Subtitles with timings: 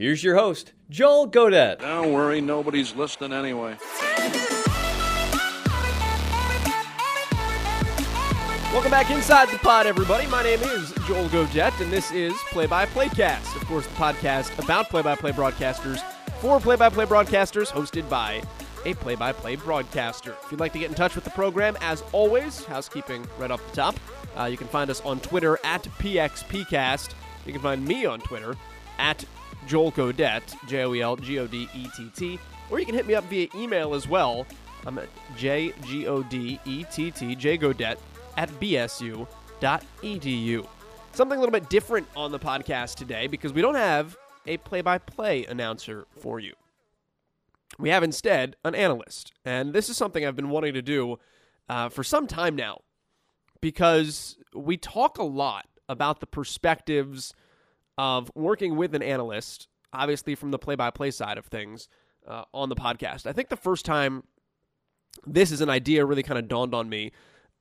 [0.00, 1.80] here's your host, Joel Godett.
[1.80, 3.76] Don't worry, nobody's listening anyway.
[8.72, 10.26] Welcome back inside the pod, everybody.
[10.28, 13.54] My name is Joel Godett, and this is Play by Play Cast.
[13.56, 16.00] Of course, the podcast about play by play broadcasters
[16.40, 18.42] for play by play broadcasters, hosted by
[18.86, 20.34] a play by play broadcaster.
[20.42, 23.64] If you'd like to get in touch with the program, as always, housekeeping right off
[23.68, 23.96] the top,
[24.38, 27.10] uh, you can find us on Twitter at PXPcast.
[27.44, 28.54] You can find me on Twitter
[28.98, 29.24] at
[29.66, 32.38] Joel Godett, J O E L G O D E T T,
[32.70, 34.46] or you can hit me up via email as well.
[34.86, 37.96] I'm at J G O D E T T, J Godett,
[38.36, 39.26] at bsu.edu.
[41.12, 44.16] Something a little bit different on the podcast today because we don't have
[44.46, 46.54] a play by play announcer for you.
[47.78, 49.32] We have instead an analyst.
[49.44, 51.18] And this is something I've been wanting to do
[51.68, 52.80] uh, for some time now
[53.60, 57.32] because we talk a lot about the perspectives
[58.00, 61.86] of working with an analyst, obviously from the play by play side of things
[62.26, 63.26] uh, on the podcast.
[63.26, 64.22] I think the first time
[65.26, 67.12] this is an idea really kind of dawned on me,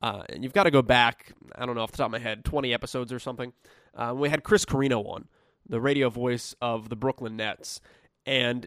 [0.01, 2.19] uh, and you've got to go back, I don't know off the top of my
[2.19, 3.51] head, 20 episodes or something.
[3.93, 5.27] Uh, we had Chris Carino on,
[5.67, 7.81] the radio voice of the Brooklyn Nets.
[8.25, 8.65] And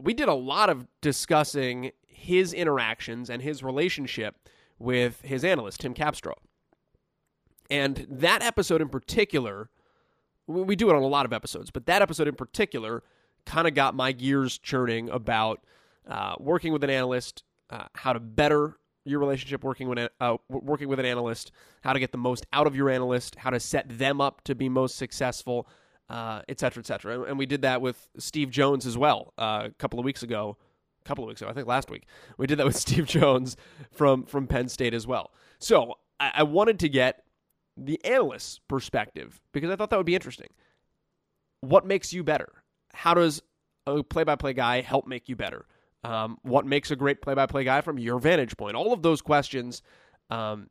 [0.00, 4.34] we did a lot of discussing his interactions and his relationship
[4.80, 6.34] with his analyst, Tim Capstraw.
[7.70, 9.70] And that episode in particular,
[10.46, 13.02] we do it on a lot of episodes, but that episode in particular
[13.46, 15.64] kind of got my gears churning about
[16.08, 20.88] uh, working with an analyst, uh, how to better your relationship working with uh, working
[20.88, 23.98] with an analyst, how to get the most out of your analyst, how to set
[23.98, 25.68] them up to be most successful,
[26.08, 27.14] uh, et cetera, et cetera.
[27.14, 30.22] And, and we did that with Steve Jones as well uh, a couple of weeks
[30.22, 30.56] ago.
[31.02, 32.06] A couple of weeks ago, I think last week,
[32.38, 33.56] we did that with Steve Jones
[33.92, 35.32] from from Penn State as well.
[35.58, 37.24] So I, I wanted to get
[37.76, 40.48] the analyst's perspective because I thought that would be interesting.
[41.60, 42.52] What makes you better?
[42.92, 43.42] How does
[43.86, 45.66] a play-by-play guy help make you better?
[46.04, 48.76] Um, what makes a great play-by-play guy from your vantage point?
[48.76, 49.82] All of those questions
[50.30, 50.68] um,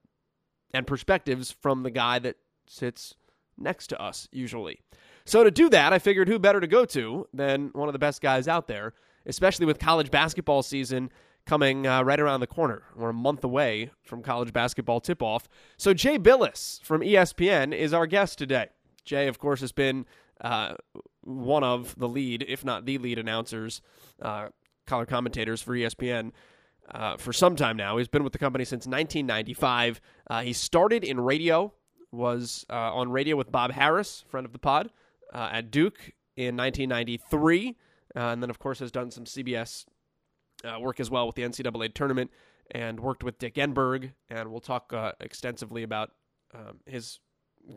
[0.74, 2.38] and perspectives from the guy that
[2.68, 3.16] sits
[3.58, 4.80] next to us usually.
[5.26, 8.00] So to do that, I figured who better to go to than one of the
[8.00, 8.94] best guys out there,
[9.26, 11.12] especially with college basketball season
[11.46, 12.84] coming uh, right around the corner.
[12.96, 15.48] We're a month away from college basketball tip-off.
[15.78, 18.68] So Jay Bilas from ESPN is our guest today.
[19.04, 20.06] Jay, of course, has been
[20.42, 20.76] uh,
[21.22, 23.82] one of the lead, if not the lead announcers,
[24.22, 24.50] uh,
[24.88, 26.32] color commentators for ESPN
[26.92, 27.98] uh, for some time now.
[27.98, 30.02] He's been with the company since 1995.
[30.30, 31.74] Uh, he started in radio,
[32.12, 34.92] was uh, on radio with Bob Harris, friend of the pod,
[35.34, 37.76] at Duke in 1993,
[38.16, 39.86] uh, and then, of course, has done some CBS
[40.64, 42.32] uh, work as well with the NCAA tournament
[42.72, 44.12] and worked with Dick Enberg.
[44.30, 46.12] And we'll talk uh, extensively about
[46.54, 47.20] um, his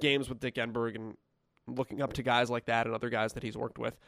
[0.00, 1.16] games with Dick Enberg and
[1.66, 3.98] looking up to guys like that and other guys that he's worked with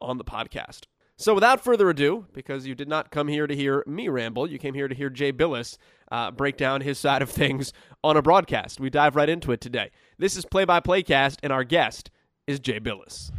[0.00, 0.82] on the podcast.
[1.20, 4.56] So, without further ado, because you did not come here to hear me ramble, you
[4.56, 5.76] came here to hear Jay Bilas
[6.12, 7.72] uh, break down his side of things
[8.04, 8.78] on a broadcast.
[8.78, 9.90] We dive right into it today.
[10.16, 12.12] This is Play by Playcast, and our guest
[12.46, 13.32] is Jay Bilas.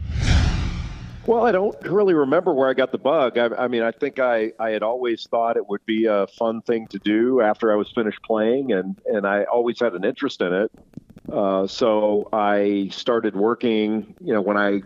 [1.25, 3.37] Well, I don't really remember where I got the bug.
[3.37, 6.61] I, I mean, I think I, I had always thought it would be a fun
[6.61, 10.41] thing to do after I was finished playing, and, and I always had an interest
[10.41, 10.71] in it.
[11.31, 14.15] Uh, so I started working.
[14.21, 14.81] You know, when I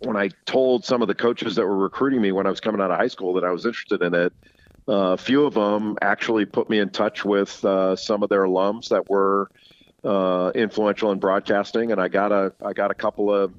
[0.00, 2.80] when I told some of the coaches that were recruiting me when I was coming
[2.80, 4.32] out of high school that I was interested in it,
[4.88, 8.44] uh, a few of them actually put me in touch with uh, some of their
[8.44, 9.50] alums that were
[10.04, 13.52] uh, influential in broadcasting, and I got a I got a couple of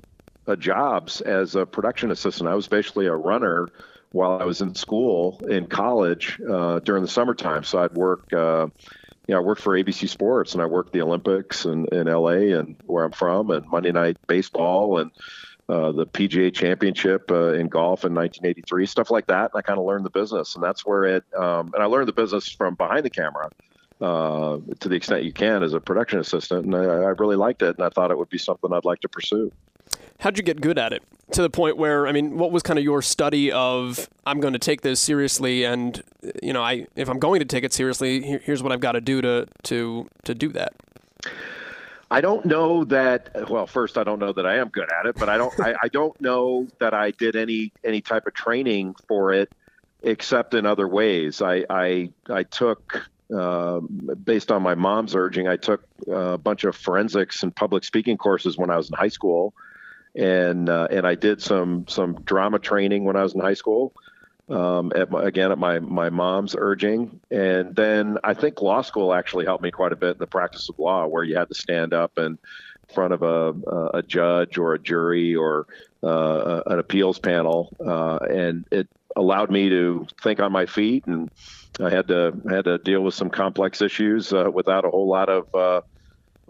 [0.47, 2.49] uh, jobs as a production assistant.
[2.49, 3.67] I was basically a runner
[4.11, 7.63] while I was in school in college uh, during the summertime.
[7.63, 8.67] So I'd work, uh,
[9.27, 12.57] you know, I worked for ABC Sports and I worked the Olympics in, in LA
[12.57, 15.11] and where I'm from and Monday Night Baseball and
[15.67, 19.51] uh, the PGA Championship uh, in golf in 1983, stuff like that.
[19.51, 21.23] And I kind of learned the business, and that's where it.
[21.35, 23.49] Um, and I learned the business from behind the camera
[23.99, 27.63] uh, to the extent you can as a production assistant, and I, I really liked
[27.63, 29.51] it, and I thought it would be something I'd like to pursue.
[30.19, 32.79] How'd you get good at it to the point where I mean, what was kind
[32.79, 36.01] of your study of I'm going to take this seriously, and
[36.41, 38.93] you know, I if I'm going to take it seriously, here, here's what I've got
[38.93, 40.73] to do to to to do that.
[42.11, 43.49] I don't know that.
[43.49, 45.53] Well, first, I don't know that I am good at it, but I don't.
[45.59, 49.51] I, I don't know that I did any any type of training for it,
[50.03, 51.41] except in other ways.
[51.41, 53.09] I I, I took.
[53.35, 53.79] Uh,
[54.23, 58.55] based on my mom's urging, I took a bunch of forensics and public speaking courses
[58.55, 59.55] when I was in high school,
[60.15, 63.93] and uh, and I did some some drama training when I was in high school
[64.49, 69.13] um, at my, again at my my mom's urging, and then I think law school
[69.13, 71.55] actually helped me quite a bit in the practice of law, where you had to
[71.55, 72.37] stand up in
[72.93, 73.53] front of a
[73.93, 75.67] a judge or a jury or
[76.03, 81.31] uh, an appeals panel, uh, and it allowed me to think on my feet, and
[81.79, 85.29] I had to had to deal with some complex issues uh, without a whole lot
[85.29, 85.81] of uh,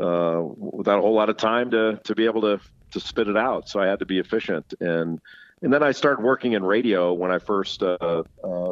[0.04, 2.60] uh, without a whole lot of time to to be able to
[2.96, 3.70] to spit it out.
[3.70, 5.22] So I had to be efficient and
[5.62, 8.24] and then I started working in radio when I first uh, uh,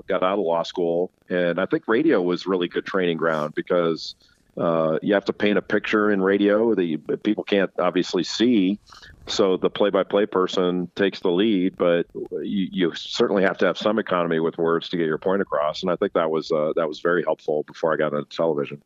[0.07, 4.15] got out of law school, and I think radio was really good training ground because
[4.57, 8.79] uh, you have to paint a picture in radio that people can't obviously see.
[9.25, 13.97] So the play-by-play person takes the lead, but you, you, certainly have to have some
[13.97, 15.81] economy with words to get your point across.
[15.81, 18.81] And I think that was uh, that was very helpful before I got into television.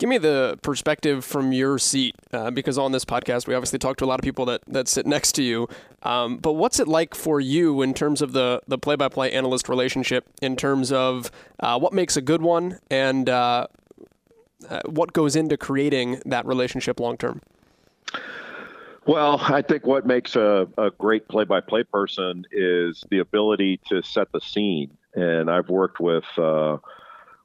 [0.00, 3.98] Give me the perspective from your seat, uh, because on this podcast we obviously talk
[3.98, 5.68] to a lot of people that, that sit next to you.
[6.02, 9.30] Um, but what's it like for you in terms of the the play by play
[9.30, 13.66] analyst relationship, in terms of uh, what makes a good one and uh,
[14.70, 17.42] uh what goes into creating that relationship long term?
[19.04, 23.80] Well, I think what makes a, a great play by play person is the ability
[23.90, 24.96] to set the scene.
[25.14, 26.78] And I've worked with uh,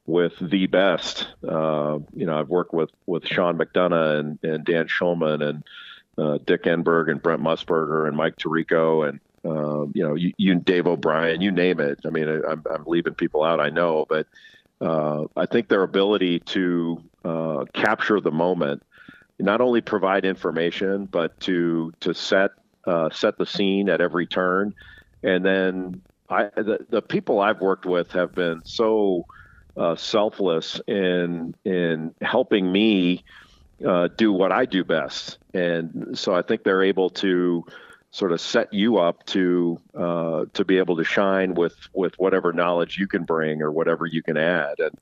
[0.06, 1.28] with the best.
[1.48, 5.64] Uh, you know, I've worked with with Sean McDonough and, and Dan Shulman and
[6.18, 10.56] uh, Dick Enberg and Brent Musburger and Mike Tirico and uh, you know you, you,
[10.56, 12.00] Dave O'Brien, you name it.
[12.06, 14.28] I mean, I'm, I'm leaving people out, I know, but
[14.82, 18.84] uh, I think their ability to uh, capture the moment,
[19.40, 22.52] not only provide information, but to to set
[22.86, 24.74] uh, set the scene at every turn,
[25.24, 29.26] and then I the, the people I've worked with have been so
[29.78, 33.24] uh, selfless in in helping me
[33.86, 37.66] uh, do what I do best, and so I think they're able to
[38.12, 42.54] sort of set you up to uh, to be able to shine with with whatever
[42.54, 44.98] knowledge you can bring or whatever you can add, and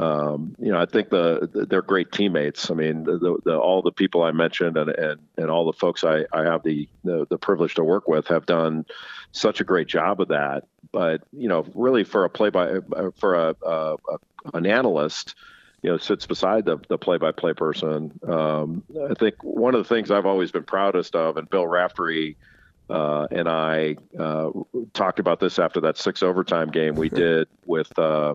[0.00, 2.70] um, you know, I think the, the, they're great teammates.
[2.70, 6.04] I mean, the, the, all the people I mentioned and, and, and all the folks
[6.04, 8.86] I, I have the, the, the privilege to work with have done
[9.32, 10.64] such a great job of that.
[10.90, 12.78] But you know, really for a play by
[13.18, 14.18] for a, a, a
[14.54, 15.34] an analyst,
[15.82, 18.18] you know, sits beside the the play by play person.
[18.26, 22.36] Um, I think one of the things I've always been proudest of, and Bill Raftery.
[22.88, 24.50] Uh, and I uh,
[24.94, 28.34] talked about this after that six overtime game we did with uh,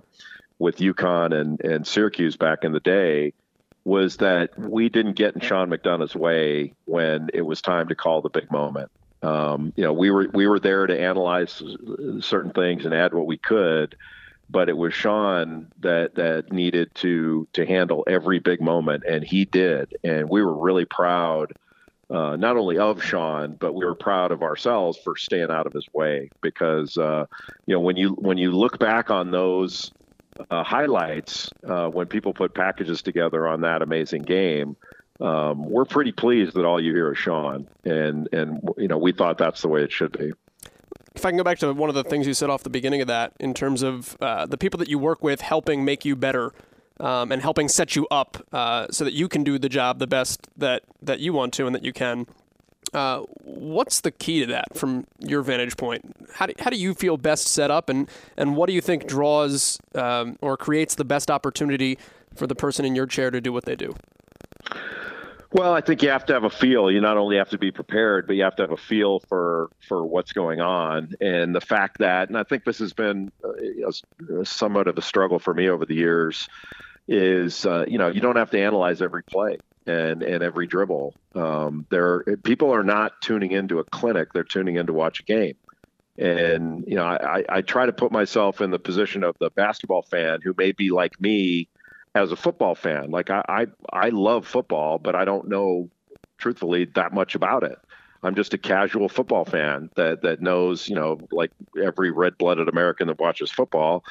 [0.59, 3.33] with UConn and, and Syracuse back in the day
[3.83, 8.21] was that we didn't get in Sean McDonough's way when it was time to call
[8.21, 8.89] the big moment.
[9.21, 11.61] Um, you know, we were we were there to analyze
[12.19, 13.95] certain things and add what we could,
[14.49, 19.45] but it was Sean that that needed to to handle every big moment, and he
[19.45, 21.53] did, and we were really proud.
[22.07, 25.73] Uh, not only of Sean, but we were proud of ourselves for staying out of
[25.73, 27.25] his way because uh,
[27.65, 29.91] you know when you when you look back on those
[30.49, 34.75] uh, highlights uh, when people put packages together on that amazing game.
[35.19, 39.13] Um, we're pretty pleased that all you hear is Sean, and and you know we
[39.13, 40.33] thought that's the way it should be.
[41.15, 42.99] If I can go back to one of the things you said off the beginning
[42.99, 46.17] of that, in terms of uh, the people that you work with helping make you
[46.17, 46.51] better,
[46.99, 50.07] um, and helping set you up uh, so that you can do the job the
[50.07, 52.27] best that that you want to and that you can.
[52.95, 56.01] Uh, what's the key to that from your vantage point?
[56.33, 59.05] How do, how do you feel best set up, and, and what do you think
[59.05, 61.99] draws um, or creates the best opportunity
[62.35, 63.93] for the person in your chair to do what they do?
[65.51, 66.89] Well, I think you have to have a feel.
[66.89, 69.69] You not only have to be prepared, but you have to have a feel for
[69.85, 74.43] for what's going on, and the fact that, and I think this has been uh,
[74.45, 76.47] somewhat of a struggle for me over the years,
[77.09, 81.15] is uh, you know you don't have to analyze every play and and every dribble.
[81.33, 85.23] Um, there, people are not tuning into a clinic; they're tuning in to watch a
[85.23, 85.55] game.
[86.17, 90.03] And you know, I, I try to put myself in the position of the basketball
[90.03, 91.67] fan who may be like me
[92.13, 93.11] as a football fan.
[93.11, 95.89] Like I, I, I love football, but I don't know,
[96.37, 97.77] truthfully, that much about it.
[98.23, 101.51] I'm just a casual football fan that that knows, you know, like
[101.81, 104.03] every red-blooded American that watches football,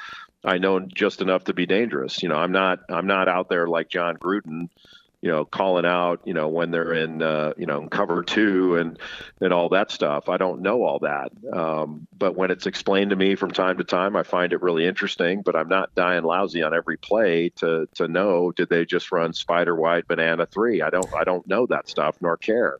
[0.44, 2.22] I know just enough to be dangerous.
[2.22, 4.68] You know, I'm not I'm not out there like Jon Gruden,
[5.24, 8.76] you know, calling out, you know, when they're in, uh, you know, in cover two
[8.76, 8.98] and
[9.40, 10.28] and all that stuff.
[10.28, 13.84] I don't know all that, um, but when it's explained to me from time to
[13.84, 15.40] time, I find it really interesting.
[15.40, 19.32] But I'm not dying lousy on every play to to know did they just run
[19.32, 20.82] spider wide banana three?
[20.82, 22.76] I don't I don't know that stuff nor care,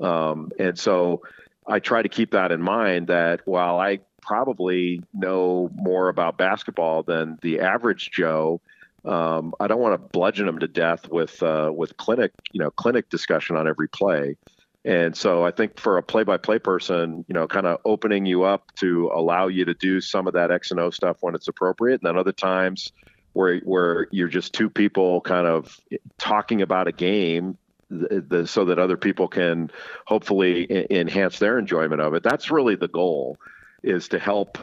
[0.00, 1.22] um, and so
[1.68, 3.06] I try to keep that in mind.
[3.06, 8.60] That while I probably know more about basketball than the average Joe
[9.06, 12.70] um, I don't want to bludgeon them to death with uh, with clinic, you know,
[12.70, 14.36] clinic discussion on every play.
[14.84, 18.72] And so I think for a play-by-play person, you know, kind of opening you up
[18.76, 22.00] to allow you to do some of that X and O stuff when it's appropriate,
[22.00, 22.92] and then other times
[23.32, 25.78] where where you're just two people kind of
[26.18, 27.58] talking about a game
[27.90, 29.70] the, the, so that other people can
[30.06, 32.22] hopefully I- enhance their enjoyment of it.
[32.22, 33.38] That's really the goal,
[33.82, 34.58] is to help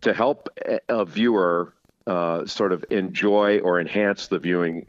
[0.00, 0.48] to help
[0.88, 1.74] a viewer
[2.08, 4.86] uh, sort of enjoy or enhance the viewing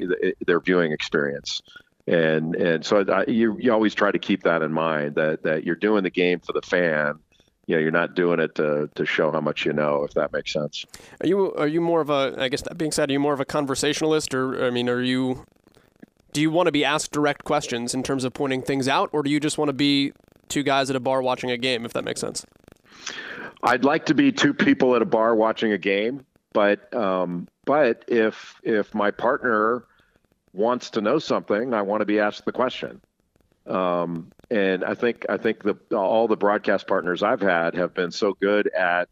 [0.48, 1.62] their viewing experience.
[2.08, 5.66] And and so I, you you always try to keep that in mind that that
[5.66, 7.20] you're doing the game for the fan.
[7.68, 10.34] You know, you're not doing it to, to show how much you know, if that
[10.34, 10.86] makes sense.
[11.22, 12.36] Are you are you more of a?
[12.38, 15.02] I guess that being said, are you more of a conversationalist, or I mean, are
[15.02, 15.46] you?
[16.32, 19.24] Do you want to be asked direct questions in terms of pointing things out, or
[19.24, 20.14] do you just want to be
[20.48, 22.46] two guys at a bar watching a game, if that makes sense?
[23.62, 26.26] I'd like to be two people at a bar watching a game.
[26.54, 29.86] But um, but if if my partner
[30.54, 33.02] wants to know something, I want to be asked the question.
[33.68, 38.12] Um, and I think I think the all the broadcast partners I've had have been
[38.12, 39.10] so good at,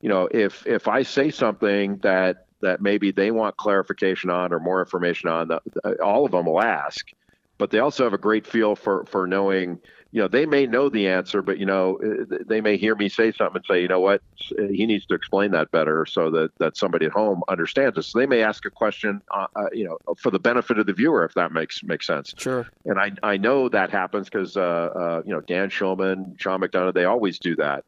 [0.00, 4.58] you know, if if I say something that that maybe they want clarification on or
[4.58, 5.60] more information on, the,
[6.02, 7.10] all of them will ask.
[7.58, 9.78] But they also have a great feel for for knowing
[10.12, 13.08] you know, they may know the answer, but you know, uh, they may hear me
[13.08, 16.50] say something and say, you know what, he needs to explain that better so that
[16.58, 18.02] that somebody at home understands it.
[18.02, 20.92] So they may ask a question, uh, uh, you know, for the benefit of the
[20.92, 22.34] viewer, if that makes makes sense.
[22.36, 22.68] Sure.
[22.84, 26.92] And I I know that happens because uh, uh, you know Dan Shulman, Sean McDonough,
[26.92, 27.84] they always do that.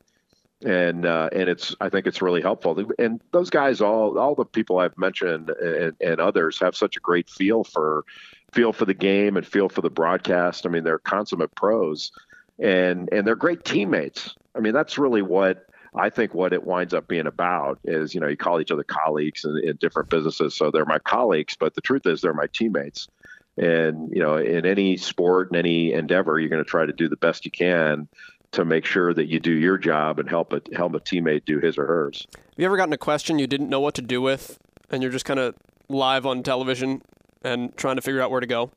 [0.65, 2.91] And uh, and it's I think it's really helpful.
[2.99, 7.01] And those guys, all all the people I've mentioned and, and others, have such a
[7.01, 8.07] great feel for
[8.55, 10.65] feel for the game and feel for the broadcast.
[10.65, 12.13] I mean, they're consummate pros,
[12.59, 14.35] and and they're great teammates.
[14.55, 18.21] I mean, that's really what I think what it winds up being about is you
[18.21, 21.75] know you call each other colleagues in, in different businesses, so they're my colleagues, but
[21.75, 23.09] the truth is they're my teammates.
[23.57, 27.09] And you know, in any sport, in any endeavor, you're going to try to do
[27.09, 28.09] the best you can
[28.53, 31.59] to make sure that you do your job and help a help a teammate do
[31.59, 32.27] his or hers.
[32.35, 34.59] Have you ever gotten a question you didn't know what to do with,
[34.91, 35.55] and you're just kind of
[35.89, 37.03] live on television
[37.45, 38.71] and trying to figure out where to go?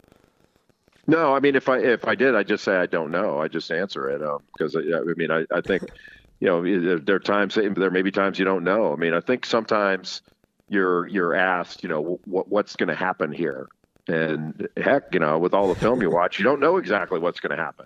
[1.07, 3.39] No, I mean if I if I did, I just say I don't know.
[3.39, 4.21] I just answer it
[4.53, 5.83] because um, I, I, mean I, I think
[6.39, 8.91] you know there are times there may be times you don't know.
[8.91, 10.21] I mean I think sometimes
[10.67, 13.69] you're you're asked you know what what's going to happen here,
[14.07, 17.39] and heck you know with all the film you watch you don't know exactly what's
[17.39, 17.85] going to happen.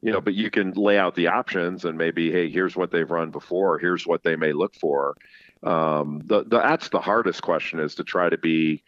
[0.00, 3.08] You know, but you can lay out the options and maybe hey here's what they've
[3.08, 5.14] run before, here's what they may look for.
[5.62, 8.82] Um, the, the that's the hardest question is to try to be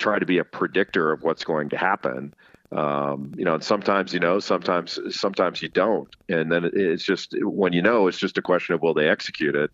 [0.00, 2.34] try to be a predictor of what's going to happen.
[2.72, 7.34] Um, you know, and sometimes you know, sometimes sometimes you don't, and then it's just
[7.40, 9.70] when you know, it's just a question of will they execute it.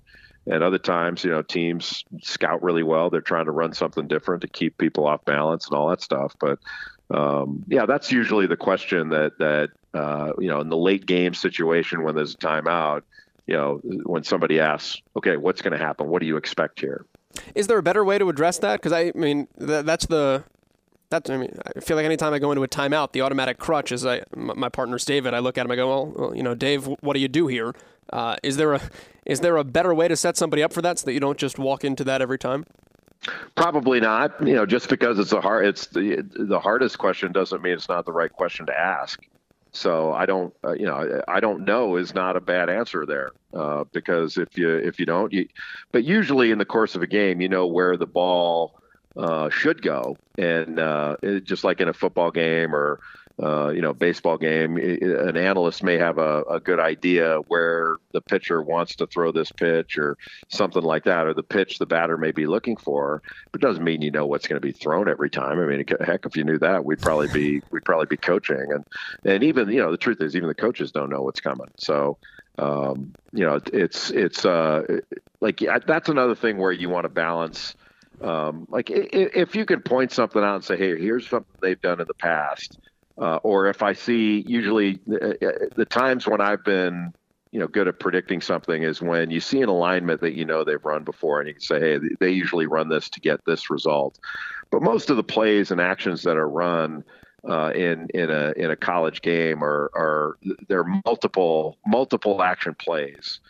[0.48, 3.10] And other times, you know, teams scout really well.
[3.10, 6.34] They're trying to run something different to keep people off balance and all that stuff.
[6.38, 6.58] But
[7.10, 11.34] um, yeah, that's usually the question that that uh, you know in the late game
[11.34, 13.02] situation when there's a timeout.
[13.46, 16.08] You know, when somebody asks, "Okay, what's going to happen?
[16.08, 17.04] What do you expect here?"
[17.54, 18.80] Is there a better way to address that?
[18.80, 20.44] Because I mean, th- that's the
[21.10, 23.92] that's I mean, I feel like anytime I go into a timeout, the automatic crutch
[23.92, 25.34] is I my partner's David.
[25.34, 27.46] I look at him, I go, well, well you know, Dave, what do you do
[27.46, 27.74] here?
[28.12, 28.80] Uh, is there a
[29.24, 31.38] is there a better way to set somebody up for that so that you don't
[31.38, 32.64] just walk into that every time?
[33.54, 34.46] Probably not.
[34.46, 37.88] You know, just because it's a hard, it's the the hardest question doesn't mean it's
[37.88, 39.20] not the right question to ask.
[39.76, 43.30] So I don't, uh, you know, I don't know is not a bad answer there
[43.54, 45.48] uh, because if you if you don't, you,
[45.92, 48.80] but usually in the course of a game, you know where the ball
[49.16, 53.00] uh, should go, and uh, just like in a football game or
[53.42, 58.20] uh, you know, baseball game, an analyst may have a, a, good idea where the
[58.22, 60.16] pitcher wants to throw this pitch or
[60.48, 63.20] something like that, or the pitch the batter may be looking for.
[63.52, 65.60] But it doesn't mean you know what's going to be thrown every time.
[65.60, 68.86] I mean, heck, if you knew that, we'd probably be we'd probably be coaching, and
[69.24, 71.68] and even you know the truth is even the coaches don't know what's coming.
[71.76, 72.16] So
[72.58, 75.00] um, you know, it's it's uh,
[75.40, 77.74] like that's another thing where you want to balance.
[78.22, 82.00] Um, like if you can point something out and say, "Hey, here's something they've done
[82.00, 82.78] in the past,"
[83.18, 87.12] uh, or if I see usually the, uh, uh, the, times when I've been
[87.52, 90.64] you know good at predicting something is when you see an alignment that you know
[90.64, 93.70] they've run before and you can say hey they usually run this to get this
[93.70, 94.18] result.
[94.70, 97.04] But most of the plays and actions that are run
[97.48, 102.74] uh, in in a in a college game or or there are multiple multiple action
[102.74, 103.40] plays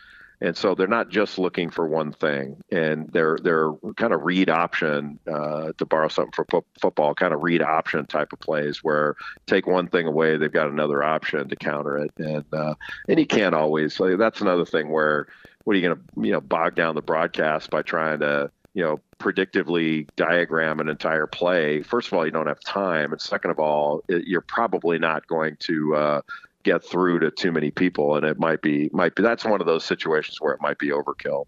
[0.41, 4.51] and so they're not just looking for one thing and they're they're kind of read
[4.51, 8.85] option uh, to borrow something for fo- football kind of read option type of plays
[8.85, 9.17] where
[9.47, 12.13] take one thing away they've got another option to counter it.
[12.19, 12.75] And uh,
[13.09, 15.27] and you can't always so that's another thing where
[15.65, 18.83] what are you going to you know bog down the broadcast by trying to you
[18.83, 21.83] know predictively diagram an entire play?
[21.83, 25.27] First of all you don't have time and second of all it, you're probably not
[25.27, 26.21] going to uh,
[26.67, 29.67] get through to too many people and it might be might be that's one of
[29.67, 31.47] those situations where it might be overkill.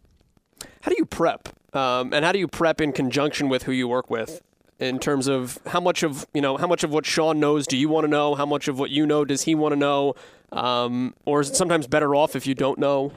[0.83, 3.89] How do you prep um, and how do you prep in conjunction with who you
[3.89, 4.41] work with
[4.79, 7.77] in terms of how much of you know how much of what Sean knows do
[7.77, 8.35] you want to know?
[8.37, 10.15] How much of what you know does he want to know?
[10.53, 13.13] Um, or is it sometimes better off if you don't know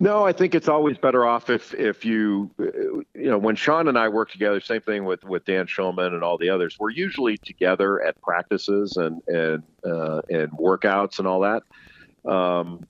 [0.00, 3.98] no, I think it's always better off if if you you know when Sean and
[3.98, 4.60] I work together.
[4.60, 6.76] Same thing with with Dan Shulman and all the others.
[6.78, 12.30] We're usually together at practices and and uh, and workouts and all that.
[12.30, 12.86] Um,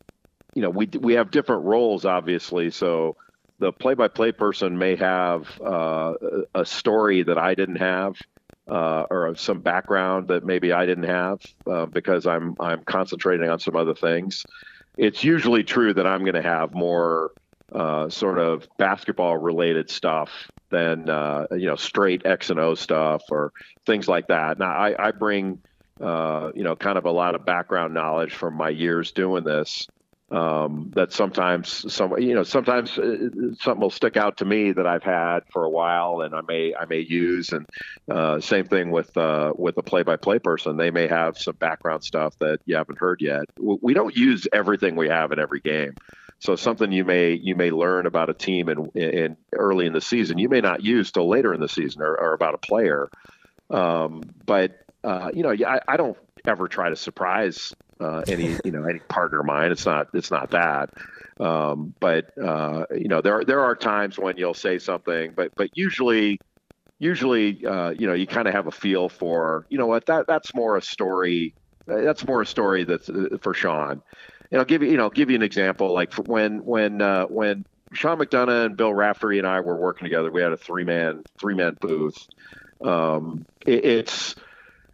[0.54, 2.70] you know, we we have different roles, obviously.
[2.70, 3.16] So
[3.58, 6.12] the play-by-play person may have uh,
[6.54, 8.16] a story that I didn't have.
[8.70, 13.58] Uh, or some background that maybe I didn't have uh, because I'm I'm concentrating on
[13.60, 14.44] some other things
[14.98, 17.30] it's usually true that I'm going to have more
[17.72, 20.30] uh, sort of basketball related stuff
[20.70, 23.52] than uh, you know straight X and O stuff or
[23.86, 24.58] things like that.
[24.58, 25.60] Now I, I bring
[26.00, 29.86] uh, you know kind of a lot of background knowledge from my years doing this,
[30.30, 34.86] um, that sometimes some you know sometimes uh, something will stick out to me that
[34.86, 37.50] I've had for a while and I may I may use.
[37.52, 37.66] And
[38.10, 40.76] uh, same thing with uh, with a play by play person.
[40.76, 43.44] They may have some background stuff that you haven't heard yet.
[43.58, 45.94] We don't use everything we have in every game.
[46.40, 50.00] So something you may you may learn about a team in, in early in the
[50.00, 53.08] season you may not use till later in the season or, or about a player.
[53.70, 58.70] Um, but uh, you know I, I don't ever try to surprise uh, any you
[58.70, 59.72] know any partner of mine.
[59.72, 60.90] It's not it's not that.
[61.40, 65.70] Um, but uh, you know there there are times when you'll say something, but but
[65.74, 66.40] usually
[66.98, 70.26] usually uh, you know you kind of have a feel for you know what that
[70.26, 71.54] that's more a story
[71.86, 74.02] that's more a story that's uh, for Sean.
[74.50, 77.64] And I'll give you you know give you an example like when when uh, when
[77.92, 81.22] Sean McDonough and Bill Raftery and I were working together, we had a three man
[81.38, 82.26] three man booth.
[82.80, 84.34] Um, it, it's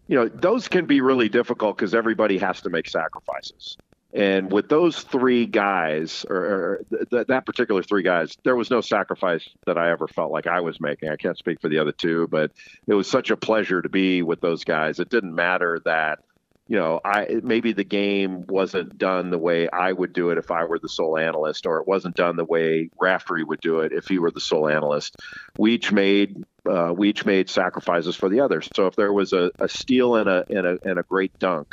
[0.08, 3.76] you know, those can be really difficult because everybody has to make sacrifices.
[4.12, 8.80] And with those three guys, or, or th- that particular three guys, there was no
[8.80, 11.08] sacrifice that I ever felt like I was making.
[11.08, 12.52] I can't speak for the other two, but
[12.86, 15.00] it was such a pleasure to be with those guys.
[15.00, 16.20] It didn't matter that
[16.66, 20.50] you know, I maybe the game wasn't done the way I would do it if
[20.50, 23.92] I were the sole analyst, or it wasn't done the way Raftery would do it
[23.92, 25.16] if he were the sole analyst.
[25.58, 28.68] We each made uh, we each made sacrifices for the others.
[28.74, 31.68] So if there was a, a steal and a, and a and a great dunk,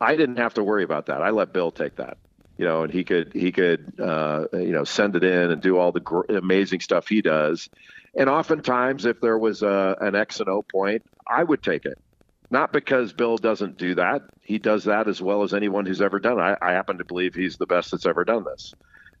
[0.00, 1.22] I didn't have to worry about that.
[1.22, 2.18] I let Bill take that,
[2.58, 5.78] you know, and he could he could uh, you know send it in and do
[5.78, 7.68] all the gr- amazing stuff he does.
[8.14, 11.98] And oftentimes, if there was a, an X and O point, I would take it
[12.50, 14.22] not because Bill doesn't do that.
[14.42, 16.42] He does that as well as anyone who's ever done it.
[16.42, 18.72] I, I happen to believe he's the best that's ever done this.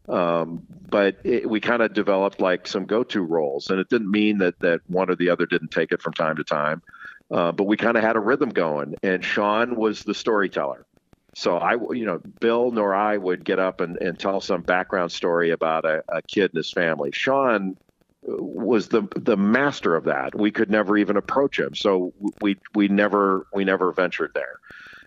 [0.08, 4.38] Um, but it, we kind of developed like some go-to roles, and it didn't mean
[4.38, 6.82] that that one or the other didn't take it from time to time.
[7.30, 10.86] Uh, but we kind of had a rhythm going, and Sean was the storyteller.
[11.34, 15.12] So I, you know, Bill nor I would get up and, and tell some background
[15.12, 17.10] story about a, a kid and his family.
[17.12, 17.76] Sean
[18.22, 20.34] was the the master of that.
[20.34, 24.60] We could never even approach him, so we we never we never ventured there.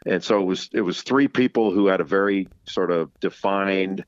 [0.05, 4.05] And so it was it was three people who had a very sort of defined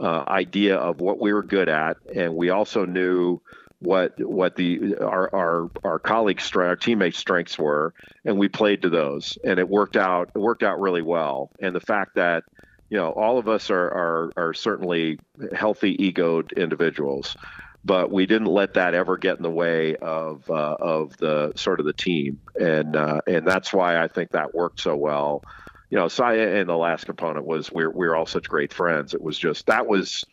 [0.00, 3.40] uh, idea of what we were good at, and we also knew
[3.80, 8.88] what what the our our our colleagues' our teammates' strengths were, and we played to
[8.88, 10.30] those, and it worked out.
[10.34, 11.50] It worked out really well.
[11.60, 12.44] And the fact that
[12.88, 15.18] you know all of us are are, are certainly
[15.54, 17.36] healthy egoed individuals
[17.84, 21.80] but we didn't let that ever get in the way of uh, of the sort
[21.80, 25.42] of the team, and uh, and that's why I think that worked so well.
[25.90, 29.14] You know, Saya and the last component was we're we're all such great friends.
[29.14, 30.24] It was just that was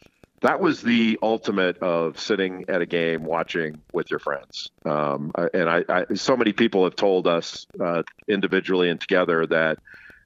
[0.42, 4.70] that was the ultimate of sitting at a game watching with your friends.
[4.86, 9.80] Um, and I, I, so many people have told us uh, individually and together that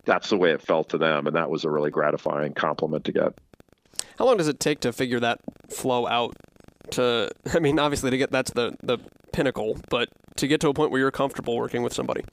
[0.04, 3.12] that's the way it felt to them, and that was a really gratifying compliment to
[3.14, 3.34] get.
[4.18, 5.40] How long does it take to figure that
[5.70, 6.36] flow out
[6.92, 8.98] to I mean obviously to get that's the the
[9.32, 12.24] pinnacle, but to get to a point where you're comfortable working with somebody.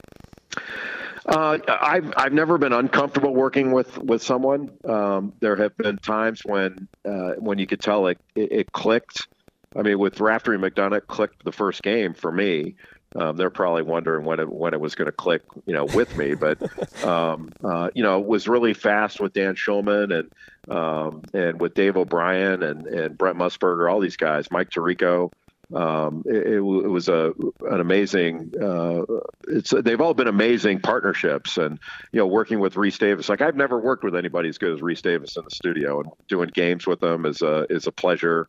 [1.25, 4.71] Uh, I've I've never been uncomfortable working with with someone.
[4.85, 9.27] Um, there have been times when uh, when you could tell it, it, it clicked.
[9.75, 12.75] I mean, with Raftery McDonough, clicked the first game for me.
[13.15, 16.15] Um, they're probably wondering when it when it was going to click, you know, with
[16.15, 16.35] me.
[16.35, 16.61] But
[17.03, 21.73] um, uh, you know, it was really fast with Dan Shulman and um, and with
[21.73, 25.31] Dave O'Brien and and Brent Musburger, all these guys, Mike Tirico.
[25.73, 27.33] Um, it, it, it, was a
[27.69, 28.53] an amazing.
[28.59, 29.03] Uh,
[29.47, 31.79] it's they've all been amazing partnerships, and
[32.11, 33.29] you know, working with Rece Davis.
[33.29, 36.11] Like I've never worked with anybody as good as Rece Davis in the studio, and
[36.27, 38.47] doing games with them is a is a pleasure.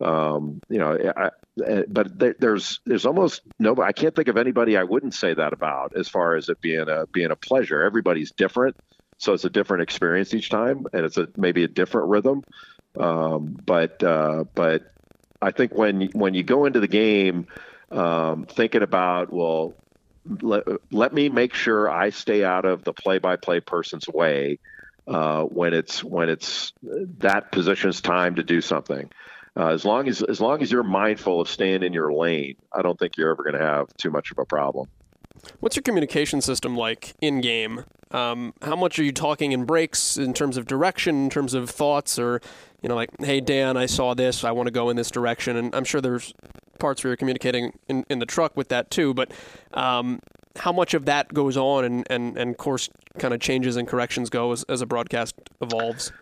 [0.00, 3.86] Um, you know, I, I, but there, there's there's almost nobody.
[3.86, 6.88] I can't think of anybody I wouldn't say that about as far as it being
[6.88, 7.82] a being a pleasure.
[7.82, 8.76] Everybody's different,
[9.18, 12.44] so it's a different experience each time, and it's a maybe a different rhythm.
[12.98, 14.91] Um, but uh, but
[15.42, 17.46] I think when when you go into the game
[17.90, 19.74] um, thinking about well,
[20.40, 24.58] let, let me make sure I stay out of the play-by-play person's way
[25.06, 26.72] uh, when it's when it's
[27.18, 29.10] that position's time to do something.
[29.54, 32.82] Uh, as long as as long as you're mindful of staying in your lane, I
[32.82, 34.88] don't think you're ever going to have too much of a problem.
[35.60, 37.84] What's your communication system like in game?
[38.12, 41.70] Um, how much are you talking in breaks in terms of direction, in terms of
[41.70, 42.40] thoughts, or
[42.82, 45.56] you know, like, hey Dan, I saw this, I want to go in this direction,
[45.56, 46.34] and I'm sure there's
[46.78, 49.14] parts where you're communicating in, in the truck with that too.
[49.14, 49.32] But
[49.72, 50.20] um,
[50.56, 54.30] how much of that goes on, and and and course kind of changes and corrections
[54.30, 56.12] go as, as a broadcast evolves?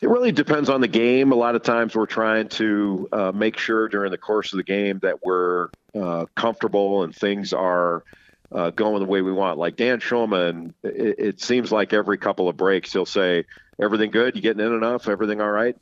[0.00, 1.32] It really depends on the game.
[1.32, 4.62] A lot of times we're trying to uh, make sure during the course of the
[4.62, 8.04] game that we're uh, comfortable and things are
[8.52, 9.58] uh, going the way we want.
[9.58, 13.44] Like Dan Shulman, it, it, seems like every couple of breaks he'll say,
[13.80, 14.36] "Everything good?
[14.36, 15.08] You getting in enough?
[15.08, 15.76] Everything all right?"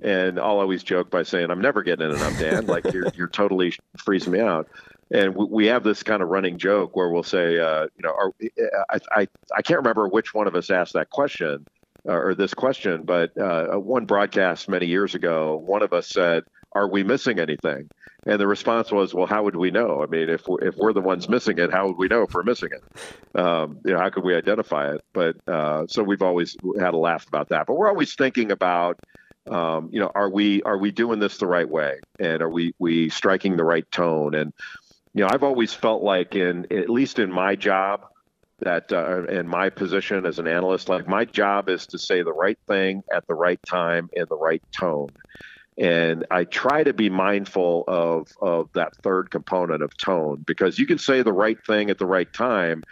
[0.00, 2.66] And I'll always joke by saying, "I'm never getting in enough, Dan.
[2.66, 4.68] like you're you're totally freezing me out."
[5.10, 8.10] And we, we have this kind of running joke where we'll say, uh, you know,
[8.10, 8.32] are,
[8.90, 11.66] I, I I can't remember which one of us asked that question
[12.06, 16.44] uh, or this question, but uh, one broadcast many years ago, one of us said,
[16.72, 17.88] "Are we missing anything?"
[18.26, 20.02] And the response was, "Well, how would we know?
[20.02, 22.34] I mean, if we're, if we're the ones missing it, how would we know if
[22.34, 23.38] we're missing it?
[23.40, 26.98] Um, you know, how could we identify it?" But uh, so we've always had a
[26.98, 27.66] laugh about that.
[27.66, 29.00] But we're always thinking about,
[29.48, 32.74] um, you know, are we are we doing this the right way, and are we
[32.78, 34.34] we striking the right tone?
[34.34, 34.52] And
[35.14, 38.02] you know, I've always felt like in at least in my job
[38.60, 42.32] that uh, in my position as an analyst, like my job is to say the
[42.32, 45.08] right thing at the right time in the right tone
[45.78, 50.86] and I try to be mindful of of that third component of tone because you
[50.86, 52.82] can say the right thing at the right time,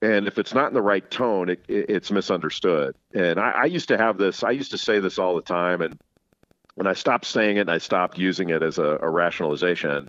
[0.00, 2.94] and if it's not in the right tone, it, it, it's misunderstood.
[3.14, 4.42] And I, I used to have this.
[4.42, 5.98] I used to say this all the time, and
[6.76, 10.08] when I stopped saying it, and I stopped using it as a, a rationalization.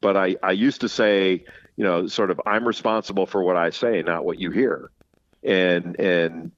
[0.00, 1.44] But I, I used to say,
[1.76, 4.92] you know, sort of, I'm responsible for what I say, not what you hear
[5.42, 6.52] and and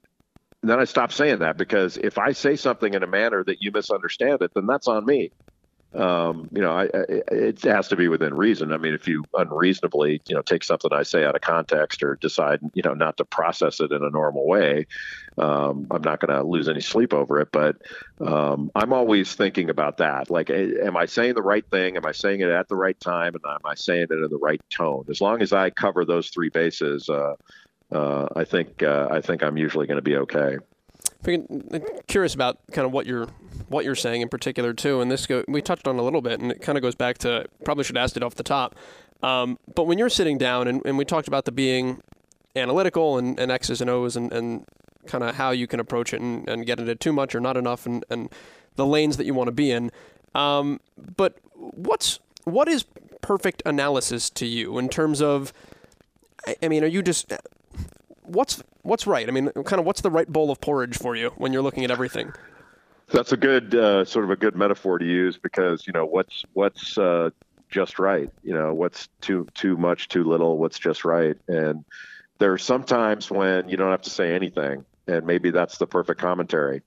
[0.69, 3.71] then I stop saying that because if I say something in a manner that you
[3.71, 5.31] misunderstand it, then that's on me.
[5.93, 8.71] Um, you know, I, I, it has to be within reason.
[8.71, 12.17] I mean, if you unreasonably, you know, take something I say out of context or
[12.21, 14.87] decide, you know, not to process it in a normal way,
[15.37, 17.49] um, I'm not going to lose any sleep over it.
[17.51, 17.75] But
[18.25, 20.29] um, I'm always thinking about that.
[20.29, 21.97] Like, am I saying the right thing?
[21.97, 23.35] Am I saying it at the right time?
[23.35, 25.03] And am I saying it in the right tone?
[25.09, 27.33] As long as I cover those three bases, uh,
[27.91, 30.57] uh, I think uh, I think I'm usually going to be okay.
[31.25, 33.27] I'm curious about kind of what you're
[33.67, 36.39] what you're saying in particular too, and this go, we touched on a little bit,
[36.39, 38.75] and it kind of goes back to probably should ask it off the top.
[39.23, 42.01] Um, but when you're sitting down, and, and we talked about the being
[42.55, 44.65] analytical and, and X's and O's, and, and
[45.05, 47.55] kind of how you can approach it and, and get into too much or not
[47.55, 48.29] enough, and, and
[48.75, 49.91] the lanes that you want to be in.
[50.33, 52.85] Um, but what's what is
[53.21, 55.53] perfect analysis to you in terms of?
[56.63, 57.31] I mean, are you just
[58.23, 59.27] what's what's right?
[59.27, 61.83] I mean, kind of what's the right bowl of porridge for you when you're looking
[61.83, 62.33] at everything?
[63.11, 66.45] That's a good uh, sort of a good metaphor to use because you know what's
[66.53, 67.31] what's uh,
[67.69, 68.29] just right.
[68.43, 70.57] You know what's too too much, too little.
[70.57, 71.83] What's just right, and
[72.39, 75.87] there are some times when you don't have to say anything, and maybe that's the
[75.87, 76.81] perfect commentary.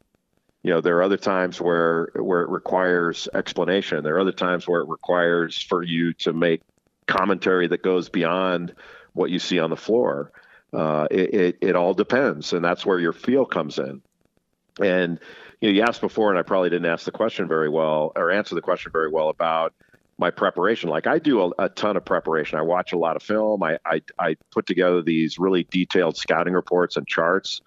[0.62, 4.02] You know, there are other times where where it requires explanation.
[4.02, 6.62] There are other times where it requires for you to make
[7.06, 8.74] commentary that goes beyond
[9.12, 10.32] what you see on the floor
[10.74, 14.02] uh, it, it, it all depends, and that's where your feel comes in.
[14.80, 15.20] And
[15.60, 18.30] you know, you asked before, and I probably didn't ask the question very well or
[18.30, 19.72] answer the question very well about
[20.18, 20.90] my preparation.
[20.90, 22.58] Like I do a, a ton of preparation.
[22.58, 23.62] I watch a lot of film.
[23.62, 27.60] I, I I put together these really detailed scouting reports and charts.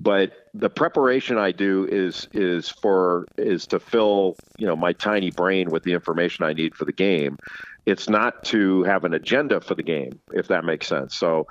[0.00, 5.30] But the preparation I do is is for is to fill you know my tiny
[5.30, 7.38] brain with the information I need for the game.
[7.86, 11.16] It's not to have an agenda for the game, if that makes sense.
[11.16, 11.46] So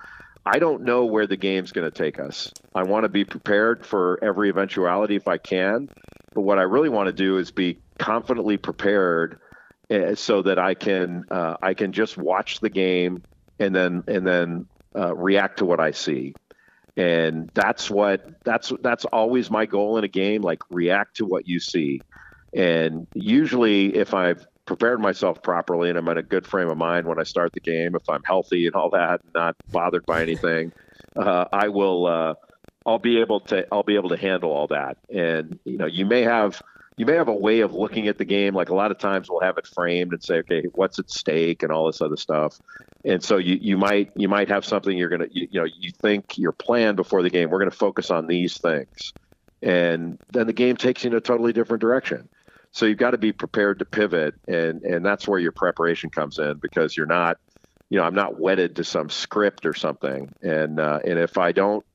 [0.47, 2.53] I don't know where the game's going to take us.
[2.73, 5.89] I want to be prepared for every eventuality if I can.
[6.33, 9.41] But what I really want to do is be confidently prepared
[9.91, 13.23] uh, so that I can uh, I can just watch the game
[13.59, 16.33] and then and then uh, react to what I see.
[16.95, 20.43] And that's what that's that's always my goal in a game.
[20.43, 22.01] Like react to what you see.
[22.53, 27.07] And usually, if I've prepared myself properly and I'm in a good frame of mind
[27.07, 30.71] when I start the game, if I'm healthy and all that, not bothered by anything,
[31.15, 32.05] uh, I will.
[32.05, 32.33] Uh,
[32.85, 33.67] I'll be able to.
[33.71, 34.97] I'll be able to handle all that.
[35.09, 36.61] And you know, you may have
[36.97, 38.55] you may have a way of looking at the game.
[38.55, 41.63] Like a lot of times, we'll have it framed and say, okay, what's at stake
[41.63, 42.59] and all this other stuff.
[43.05, 45.91] And so you, you might you might have something you're gonna you, you know you
[45.91, 47.49] think your plan before the game.
[47.49, 49.13] We're to focus on these things,
[49.61, 52.29] and then the game takes you in a totally different direction.
[52.71, 56.37] So you've got to be prepared to pivot, and and that's where your preparation comes
[56.37, 57.37] in because you're not,
[57.89, 60.31] you know, I'm not wedded to some script or something.
[60.41, 61.85] And uh, and if I don't,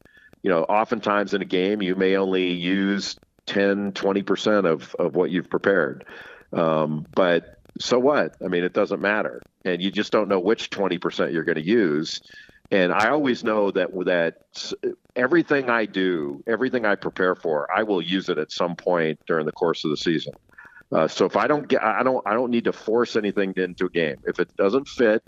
[0.42, 5.30] you know, oftentimes in a game you may only use 10, 20% of, of what
[5.30, 6.04] you've prepared.
[6.52, 8.37] Um, but so what?
[8.44, 9.40] I mean, it doesn't matter.
[9.64, 12.20] And you just don't know which 20% you're going to use.
[12.70, 14.72] And I always know that that
[15.14, 19.44] everything I do, everything I prepare for, I will use it at some point during
[19.44, 20.32] the course of the season.
[20.92, 23.87] Uh, so if I don't get, I don't, I don't need to force anything into
[23.87, 24.16] a game.
[24.24, 25.22] If it doesn't fit,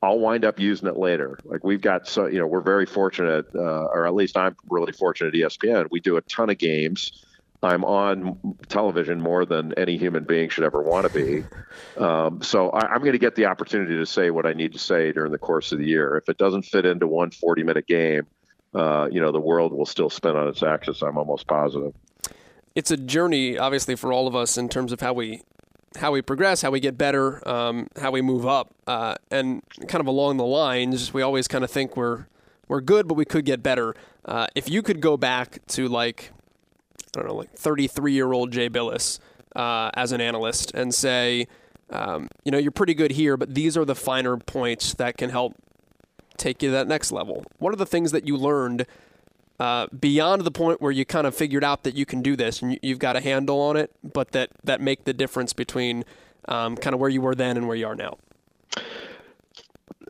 [0.00, 1.38] I'll wind up using it later.
[1.44, 4.92] Like we've got so, you know, we're very fortunate, uh, or at least I'm really
[4.92, 5.88] fortunate at ESPN.
[5.90, 7.24] We do a ton of games
[7.62, 11.44] I'm on television more than any human being should ever want to be.
[12.00, 14.78] Um, so I, am going to get the opportunity to say what I need to
[14.78, 16.16] say during the course of the year.
[16.16, 18.26] If it doesn't fit into one 40 minute game,
[18.74, 21.02] uh, you know, the world will still spin on its axis.
[21.02, 21.94] I'm almost positive.
[22.78, 25.42] It's a journey, obviously, for all of us in terms of how we
[25.96, 30.00] how we progress, how we get better, um, how we move up, uh, and kind
[30.00, 32.26] of along the lines, we always kind of think we're
[32.68, 33.96] we're good, but we could get better.
[34.24, 36.30] Uh, if you could go back to like
[37.16, 39.18] I don't know, like 33 year old Jay Bilas
[39.56, 41.48] uh, as an analyst and say,
[41.90, 45.30] um, you know, you're pretty good here, but these are the finer points that can
[45.30, 45.56] help
[46.36, 47.44] take you to that next level.
[47.58, 48.86] What are the things that you learned
[49.60, 52.62] uh, beyond the point where you kind of figured out that you can do this
[52.62, 56.04] and you've got a handle on it, but that, that make the difference between
[56.46, 58.18] um, kind of where you were then and where you are now?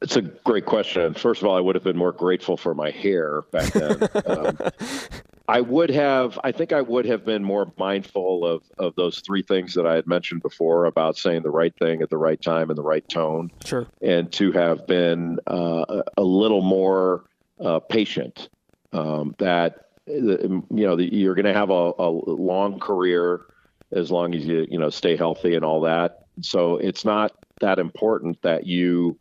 [0.01, 1.15] It's a great question.
[1.15, 4.09] First of all, I would have been more grateful for my hair back then.
[4.27, 4.59] um,
[5.49, 9.43] I would have, I think I would have been more mindful of, of those three
[9.43, 12.69] things that I had mentioned before about saying the right thing at the right time
[12.69, 13.51] and the right tone.
[13.65, 13.87] Sure.
[14.03, 17.25] And to have been uh, a little more
[17.59, 18.51] uh, patient.
[18.93, 23.43] Um, that, you know, the, you're going to have a, a long career
[23.93, 26.25] as long as you, you know, stay healthy and all that.
[26.41, 29.19] So it's not that important that you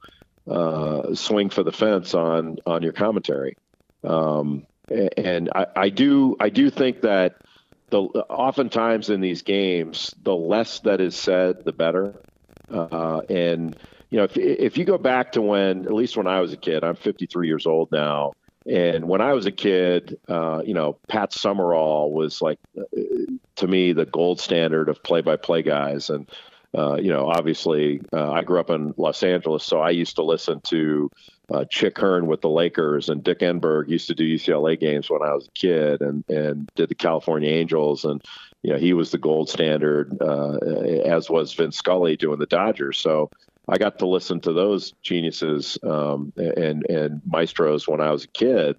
[0.50, 3.58] uh, swing for the fence on, on your commentary.
[4.04, 7.36] Um, and I, I do I do think that
[7.90, 12.22] the oftentimes in these games, the less that is said, the better.
[12.70, 13.76] Uh, and
[14.10, 16.58] you know, if if you go back to when, at least when I was a
[16.58, 18.34] kid, I'm 53 years old now,
[18.68, 22.84] and when I was a kid, uh, you know, Pat Summerall was like, uh,
[23.56, 26.30] to me, the gold standard of play-by-play guys, and
[26.78, 30.24] uh, you know, obviously, uh, I grew up in Los Angeles, so I used to
[30.24, 31.10] listen to
[31.52, 35.22] uh, Chick Hearn with the Lakers, and Dick Enberg used to do UCLA games when
[35.24, 38.22] I was a kid, and and did the California Angels, and
[38.64, 40.58] you know he was the gold standard, uh,
[41.06, 43.00] as was Vin Scully doing the Dodgers.
[43.00, 43.32] So
[43.70, 48.30] I got to listen to those geniuses um, and and maestros when I was a
[48.30, 48.78] kid,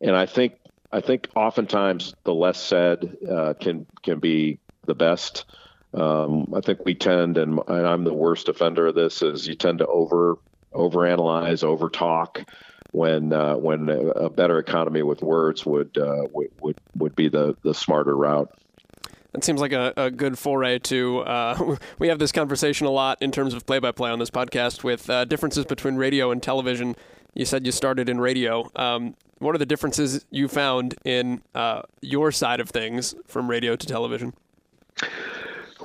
[0.00, 0.54] and I think
[0.90, 5.44] I think oftentimes the less said uh, can can be the best.
[5.94, 9.78] Um, I think we tend, and I'm the worst offender of this, is you tend
[9.78, 10.38] to over
[10.72, 12.46] overanalyze, overtalk,
[12.92, 17.56] when uh, when a better economy with words would uh, would, would would be the
[17.62, 18.50] the smarter route.
[19.32, 21.20] That seems like a, a good foray to.
[21.20, 24.30] Uh, we have this conversation a lot in terms of play by play on this
[24.30, 26.96] podcast with uh, differences between radio and television.
[27.34, 28.70] You said you started in radio.
[28.76, 33.74] Um, what are the differences you found in uh, your side of things from radio
[33.74, 34.34] to television?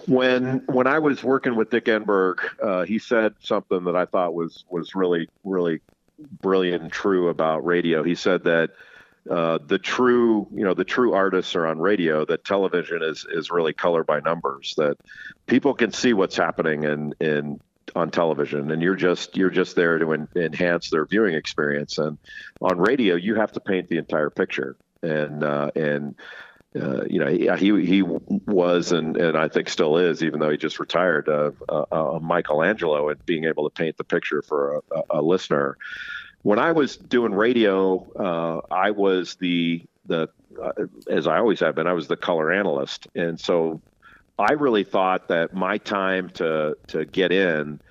[0.08, 4.34] when when I was working with Dick Enberg, uh, he said something that I thought
[4.34, 5.82] was was really really
[6.42, 8.04] brilliant and true about radio.
[8.04, 8.72] He said that
[9.30, 12.26] uh, the true you know the true artists are on radio.
[12.26, 14.74] That television is is really color by numbers.
[14.78, 14.98] That
[15.46, 17.60] people can see what's happening in in
[17.96, 22.18] on television and you're just you're just there to en- enhance their viewing experience and
[22.60, 26.14] on radio you have to paint the entire picture and uh, and
[26.76, 30.58] uh, you know, he, he was and, and I think still is, even though he
[30.58, 35.02] just retired, uh, uh, uh, Michelangelo at being able to paint the picture for a,
[35.12, 35.78] a listener.
[36.48, 40.30] When I was doing radio, uh, I was the the
[40.64, 40.72] uh,
[41.10, 43.82] as I always have been, I was the color analyst, and so
[44.40, 47.82] I really thought that my time to to get in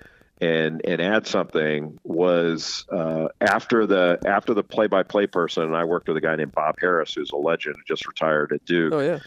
[0.40, 5.77] and and add something was uh, after the after the play by play person and
[5.77, 8.95] I worked with a guy named Bob Harris who's a legend just retired at Duke.
[8.95, 9.19] Oh yeah.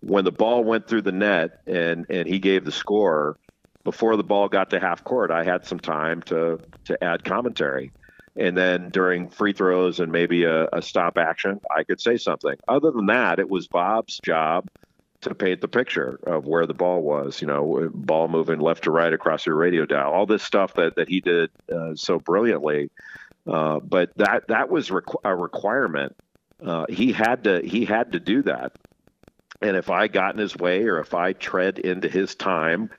[0.00, 3.38] When the ball went through the net and and he gave the score
[3.84, 7.92] before the ball got to half court, I had some time to to add commentary.
[8.36, 12.54] And then during free throws and maybe a, a stop action, I could say something.
[12.66, 14.68] Other than that, it was Bob's job
[15.20, 18.90] to paint the picture of where the ball was, you know, ball moving left to
[18.90, 22.90] right across your radio dial, all this stuff that, that he did uh, so brilliantly.
[23.46, 26.16] Uh, but that that was requ- a requirement.
[26.64, 28.72] Uh, he had to he had to do that.
[29.60, 32.90] And if I got in his way or if I tread into his time,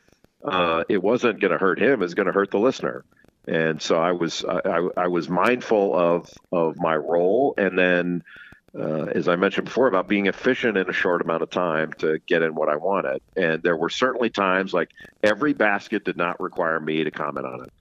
[0.43, 2.01] uh, it wasn't going to hurt him.
[2.03, 3.03] It's going to hurt the listener.
[3.47, 8.23] And so I was I, I was mindful of of my role, and then
[8.77, 12.19] uh, as I mentioned before, about being efficient in a short amount of time to
[12.25, 13.21] get in what I wanted.
[13.35, 14.89] And there were certainly times like
[15.21, 17.73] every basket did not require me to comment on it.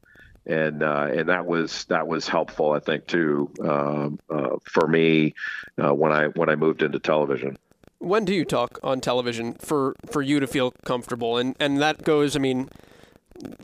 [0.45, 5.35] And uh, and that was that was helpful, I think, too, um, uh, for me
[5.83, 7.57] uh, when I when I moved into television.
[8.01, 11.39] When do you talk on television for, for you to feel comfortable?
[11.39, 12.69] And and that goes, I mean,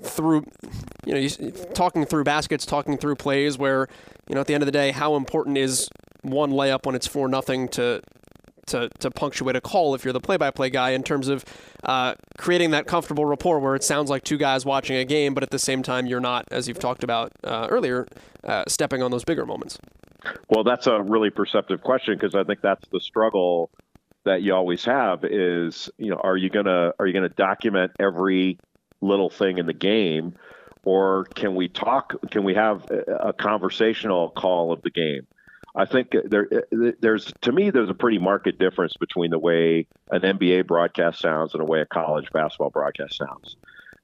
[0.02, 0.44] through
[1.04, 3.88] you know talking through baskets, talking through plays where
[4.28, 5.88] you know at the end of the day, how important is
[6.22, 8.00] one layup when it's four nothing to
[8.66, 11.44] to to punctuate a call if you're the play-by-play guy in terms of
[11.84, 15.42] uh, creating that comfortable rapport where it sounds like two guys watching a game, but
[15.42, 18.06] at the same time you're not, as you've talked about uh, earlier,
[18.44, 19.78] uh, stepping on those bigger moments.
[20.50, 23.70] Well, that's a really perceptive question because I think that's the struggle
[24.24, 28.58] that you always have is you know are you gonna are you gonna document every
[29.00, 30.34] little thing in the game
[30.84, 35.26] or can we talk can we have a conversational call of the game
[35.78, 40.22] I think there, there's to me there's a pretty marked difference between the way an
[40.22, 43.56] NBA broadcast sounds and the way a college basketball broadcast sounds.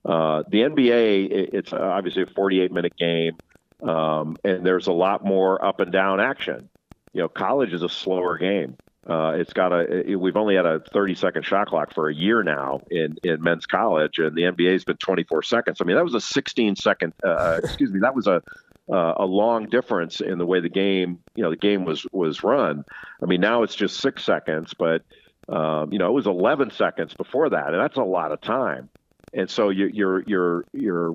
[0.04, 3.36] Uh, the NBA, it's obviously a 48 minute game,
[3.82, 6.68] um, and there's a lot more up and down action.
[7.12, 8.76] You know, college is a slower game.
[9.08, 10.10] Uh, it's got a.
[10.10, 13.42] It, we've only had a 30 second shot clock for a year now in in
[13.42, 15.78] men's college, and the NBA's been 24 seconds.
[15.80, 17.12] I mean, that was a 16 second.
[17.22, 18.42] Uh, excuse me, that was a
[18.90, 22.42] uh, a long difference in the way the game, you know, the game was was
[22.42, 22.84] run.
[23.22, 25.02] I mean, now it's just six seconds, but
[25.48, 28.88] um, you know, it was 11 seconds before that, and that's a lot of time.
[29.32, 31.14] And so you, you're you're you're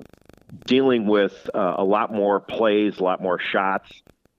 [0.66, 3.90] dealing with uh, a lot more plays, a lot more shots.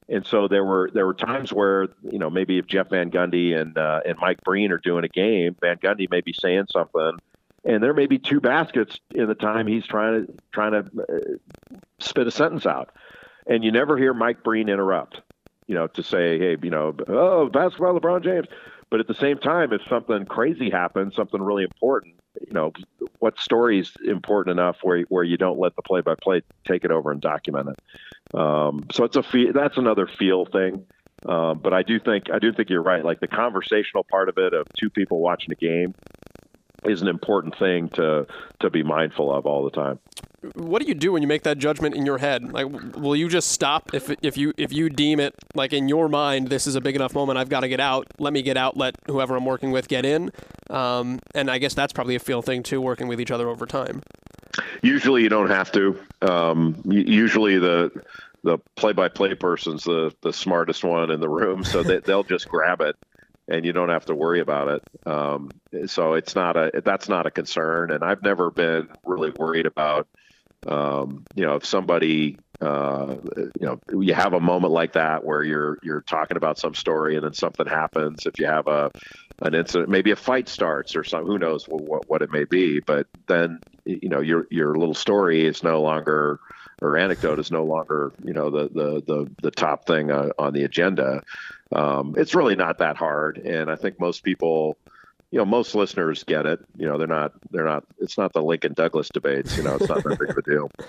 [0.09, 3.59] And so there were there were times where you know maybe if Jeff Van Gundy
[3.59, 7.13] and uh, and Mike Breen are doing a game, Van Gundy may be saying something,
[7.63, 11.19] and there may be two baskets in the time he's trying to trying to uh,
[11.99, 12.91] spit a sentence out
[13.47, 15.21] and you never hear Mike Breen interrupt,
[15.67, 18.47] you know, to say, hey, you know, oh, basketball, LeBron James.
[18.89, 22.73] But at the same time, if something crazy happens, something really important, you know,
[23.19, 27.11] what story is important enough where where you don't let the play-by-play take it over
[27.11, 27.79] and document it.
[28.33, 30.85] Um, so it's a that's another feel thing.
[31.25, 33.03] Um, but I do think I do think you're right.
[33.03, 35.93] Like the conversational part of it of two people watching a game
[36.83, 38.25] is an important thing to
[38.59, 39.99] to be mindful of all the time
[40.55, 42.51] what do you do when you make that judgment in your head?
[42.51, 46.09] Like, will you just stop if if you if you deem it like in your
[46.09, 47.37] mind this is a big enough moment?
[47.37, 48.07] I've got to get out.
[48.17, 48.75] Let me get out.
[48.75, 50.31] Let whoever I'm working with get in.
[50.69, 53.65] Um, and I guess that's probably a feel thing too, working with each other over
[53.65, 54.01] time.
[54.81, 55.99] Usually, you don't have to.
[56.21, 57.91] Um, usually, the
[58.43, 62.81] the play-by-play person's the the smartest one in the room, so they, they'll just grab
[62.81, 62.95] it
[63.47, 65.07] and you don't have to worry about it.
[65.07, 65.51] Um,
[65.87, 70.07] so it's not a that's not a concern, and I've never been really worried about
[70.67, 75.43] um, you know, if somebody, uh, you know, you have a moment like that where
[75.43, 78.25] you're you're talking about some story and then something happens.
[78.25, 78.91] If you have a
[79.41, 82.79] an incident, maybe a fight starts or some, who knows what what it may be.
[82.79, 86.39] But then, you know, your your little story is no longer
[86.81, 90.53] or anecdote is no longer, you know, the the the, the top thing uh, on
[90.53, 91.23] the agenda.
[91.71, 94.77] Um, it's really not that hard, and I think most people
[95.31, 96.59] you know, most listeners get it.
[96.77, 99.55] You know, they're not, they're not, it's not the Lincoln Douglas debates.
[99.55, 100.69] You know, it's not that big of a deal.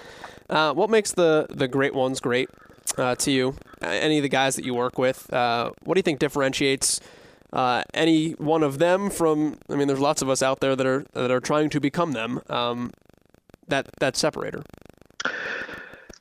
[0.51, 2.51] Uh, what makes the, the great ones great
[2.99, 3.55] uh, to you?
[3.81, 7.01] Any of the guys that you work with, uh, what do you think differentiates
[7.53, 10.87] uh, any one of them from, I mean, there's lots of us out there that
[10.87, 12.93] are, that are trying to become them, um,
[13.69, 14.63] that, that separator?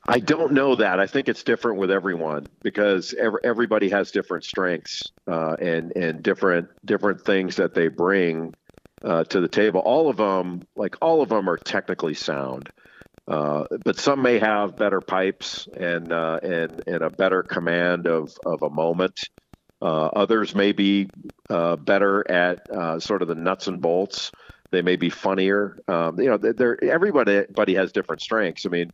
[0.06, 0.98] I don't know that.
[0.98, 6.22] I think it's different with everyone because every, everybody has different strengths uh, and and
[6.22, 8.52] different different things that they bring
[9.04, 9.80] uh, to the table.
[9.80, 12.68] All of them, like all of them, are technically sound,
[13.28, 18.36] uh, but some may have better pipes and uh, and and a better command of
[18.44, 19.20] of a moment.
[19.82, 21.10] Uh, others may be
[21.50, 24.30] uh, better at sort of the nuts and bolts.
[24.70, 25.78] They may be funnier.
[25.88, 28.64] Um, you know, they're, everybody everybody has different strengths.
[28.64, 28.92] I mean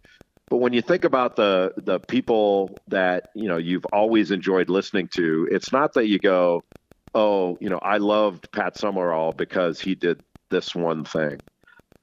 [0.49, 5.09] but when you think about the the people that you know you've always enjoyed listening
[5.09, 6.65] to, it's not that you go,
[7.15, 11.39] oh, you know, I loved Pat Summerall because he did this one thing.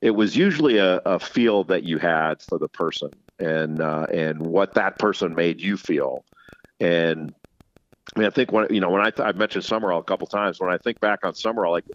[0.02, 3.10] It was usually a, a feel that you had for the person
[3.40, 6.24] and uh, and what that person made you feel.
[6.80, 7.34] And
[8.16, 10.28] I mean, I think when you know when I th- I've mentioned Summerall a couple
[10.28, 10.60] times.
[10.60, 11.86] When I think back on Summerall, like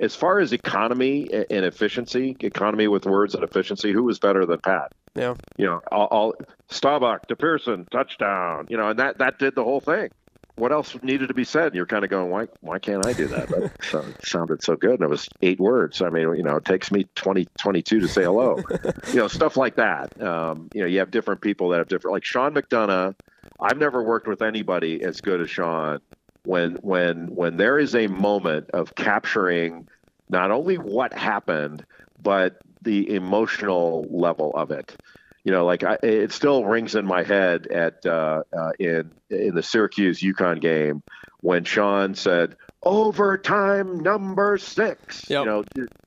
[0.00, 4.58] as far as economy and efficiency, economy with words and efficiency, who was better than
[4.60, 4.92] Pat?
[5.14, 5.34] Yeah.
[5.56, 6.34] You know, all, all
[6.68, 8.66] Staubach to Pearson touchdown.
[8.68, 10.10] You know, and that that did the whole thing.
[10.56, 11.74] What else needed to be said?
[11.74, 13.48] You're kind of going, why why can't I do that?
[13.48, 14.94] That so, it sounded so good.
[14.94, 16.02] And it was eight words.
[16.02, 18.58] I mean, you know, it takes me 20, 22 to say hello.
[19.08, 20.20] you know, stuff like that.
[20.20, 22.12] Um, you know, you have different people that have different.
[22.12, 23.14] Like Sean McDonough.
[23.60, 26.00] I've never worked with anybody as good as Sean
[26.44, 29.88] when when when there is a moment of capturing
[30.28, 31.84] not only what happened
[32.22, 34.96] but the emotional level of it
[35.44, 39.54] you know like I, it still rings in my head at uh, uh, in in
[39.54, 41.02] the Syracuse UConn game
[41.40, 45.38] when Sean said overtime number 6 Yep.
[45.40, 45.64] you know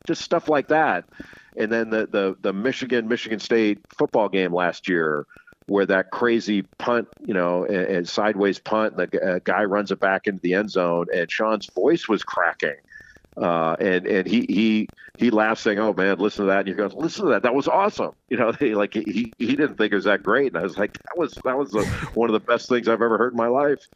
[0.08, 1.06] just stuff like that
[1.58, 5.28] and then the the the Michigan Michigan State football game last year
[5.68, 10.00] where that crazy punt, you know, and, and sideways punt, the uh, guy runs it
[10.00, 12.76] back into the end zone, and Sean's voice was cracking.
[13.36, 14.88] Uh, and and he he
[15.18, 17.44] he laughs saying, "Oh man, listen to that!" And he goes, "Listen to that!
[17.44, 20.48] That was awesome!" You know, he, like he he didn't think it was that great,
[20.48, 21.84] and I was like, "That was that was the,
[22.14, 23.88] one of the best things I've ever heard in my life."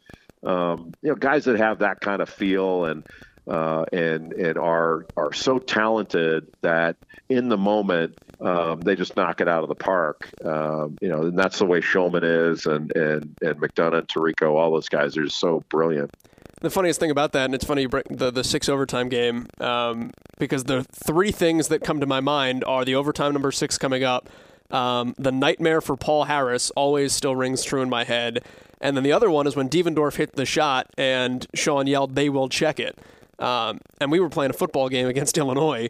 [0.42, 3.04] Um, you know, guys that have that kind of feel and
[3.48, 6.96] uh, and and are are so talented that
[7.28, 10.28] in the moment um, they just knock it out of the park.
[10.44, 12.22] Um, you know, and that's the way Shulman
[12.52, 16.14] is, and and and McDonough, Tirico, all those guys are just so brilliant.
[16.60, 19.46] The funniest thing about that, and it's funny you bring the the six overtime game,
[19.60, 23.78] um, because the three things that come to my mind are the overtime number six
[23.78, 24.28] coming up,
[24.70, 28.44] um, the nightmare for Paul Harris always still rings true in my head,
[28.80, 32.28] and then the other one is when Devendorf hit the shot and Sean yelled, "They
[32.28, 32.98] will check it,"
[33.38, 35.88] um, and we were playing a football game against Illinois.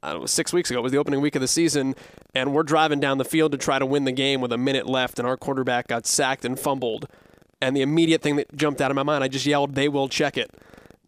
[0.00, 0.78] I don't know, six weeks ago.
[0.78, 1.96] It was the opening week of the season,
[2.32, 4.86] and we're driving down the field to try to win the game with a minute
[4.86, 7.08] left, and our quarterback got sacked and fumbled.
[7.60, 10.08] And the immediate thing that jumped out of my mind, I just yelled, "They will
[10.08, 10.50] check it,"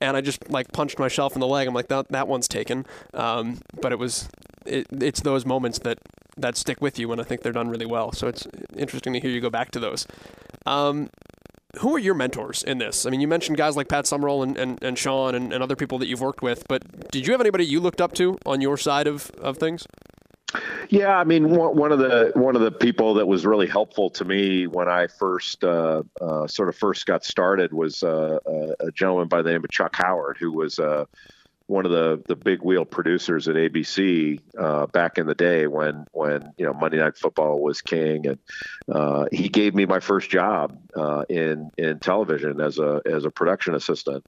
[0.00, 1.68] and I just like punched myself in the leg.
[1.68, 4.28] I'm like, "That that one's taken." Um, but it was,
[4.66, 5.98] it, it's those moments that
[6.36, 8.10] that stick with you, and I think they're done really well.
[8.10, 8.44] So it's
[8.76, 10.04] interesting to hear you go back to those.
[10.66, 11.10] Um,
[11.78, 13.06] who are your mentors in this?
[13.06, 15.76] I mean, you mentioned guys like Pat Summerall and, and, and Sean and, and other
[15.76, 18.60] people that you've worked with, but did you have anybody you looked up to on
[18.60, 19.86] your side of, of things?
[20.88, 24.24] Yeah, I mean, one of the one of the people that was really helpful to
[24.24, 28.90] me when I first uh, uh, sort of first got started was uh, a, a
[28.90, 31.04] gentleman by the name of Chuck Howard, who was uh,
[31.70, 36.04] one of the the big wheel producers at ABC uh, back in the day when
[36.12, 38.38] when you know Monday Night Football was king, and
[38.92, 43.30] uh, he gave me my first job uh, in in television as a as a
[43.30, 44.26] production assistant,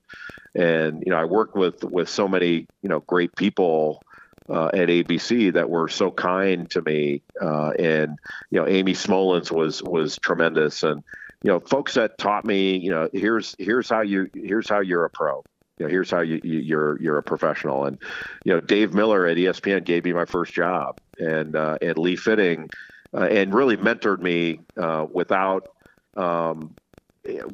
[0.55, 4.03] and you know I worked with with so many you know great people
[4.49, 7.23] uh, at ABC that were so kind to me.
[7.41, 8.19] Uh, and
[8.51, 11.03] you know, Amy Smolens was was tremendous, and
[11.43, 15.05] you know, folks that taught me, you know, here's here's how you here's how you're
[15.05, 15.43] a pro.
[15.79, 17.87] You know, here's how you, you you're you're a professional.
[17.87, 17.99] And
[18.45, 22.17] you know, Dave Miller at ESPN gave me my first job, and uh, and Lee
[22.17, 22.71] Fitting,
[23.15, 25.69] uh, and really mentored me uh, without.
[26.17, 26.75] Um,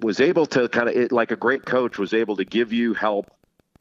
[0.00, 3.30] was able to kind of like a great coach was able to give you help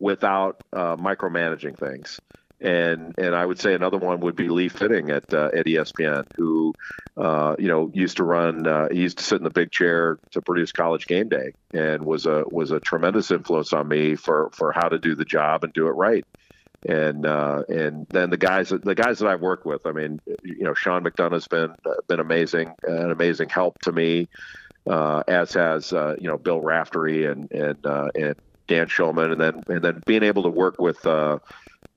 [0.01, 2.19] without uh, micromanaging things
[2.59, 6.25] and and I would say another one would be Lee Fitting at uh, at ESPN,
[6.35, 6.73] who
[7.15, 10.17] uh, you know used to run, uh, he used to sit in the big chair
[10.31, 14.49] to produce College Game Day, and was a was a tremendous influence on me for
[14.53, 16.25] for how to do the job and do it right.
[16.87, 20.63] And uh, and then the guys the guys that I've worked with, I mean, you
[20.63, 21.75] know, Sean McDonough's been
[22.07, 24.29] been amazing, an amazing help to me,
[24.87, 28.35] uh, as has uh, you know Bill Raftery and and uh, and
[28.67, 31.05] Dan Shulman, and then and then being able to work with.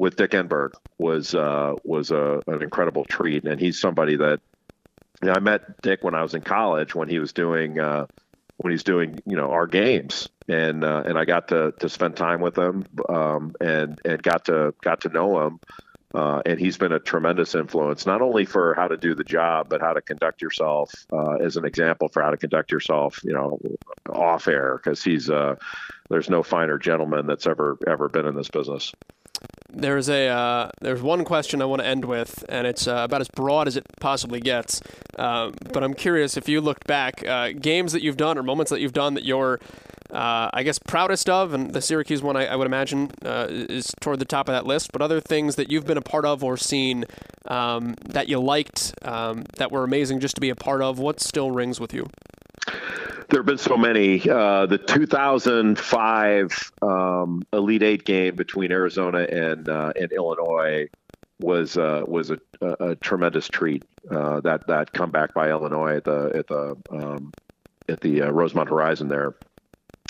[0.00, 4.40] With Dick Enberg was uh, was a, an incredible treat, and he's somebody that
[5.20, 8.06] you know, I met Dick when I was in college when he was doing uh,
[8.56, 12.16] when he's doing you know our games, and uh, and I got to, to spend
[12.16, 15.60] time with him um, and and got to got to know him.
[16.14, 19.68] Uh, and he's been a tremendous influence, not only for how to do the job,
[19.68, 23.34] but how to conduct yourself uh, as an example for how to conduct yourself, you
[23.34, 23.60] know,
[24.08, 24.80] off air.
[24.82, 25.56] Because he's uh,
[26.08, 28.92] there's no finer gentleman that's ever ever been in this business.
[29.72, 33.20] There's a uh, there's one question I want to end with, and it's uh, about
[33.20, 34.80] as broad as it possibly gets.
[35.16, 38.70] Um, but I'm curious if you looked back, uh, games that you've done or moments
[38.70, 39.60] that you've done that you're
[40.12, 43.92] uh, I guess, proudest of, and the Syracuse one I, I would imagine uh, is
[44.00, 44.92] toward the top of that list.
[44.92, 47.04] But other things that you've been a part of or seen
[47.46, 51.20] um, that you liked, um, that were amazing just to be a part of, what
[51.20, 52.08] still rings with you?
[53.30, 54.28] There have been so many.
[54.28, 60.88] Uh, the 2005 um, Elite Eight game between Arizona and uh, and Illinois
[61.38, 63.84] was uh, was a, a, a, tremendous treat.
[64.10, 67.32] Uh, that that comeback by Illinois at the at the um,
[67.88, 69.36] at the uh, Rosemont Horizon there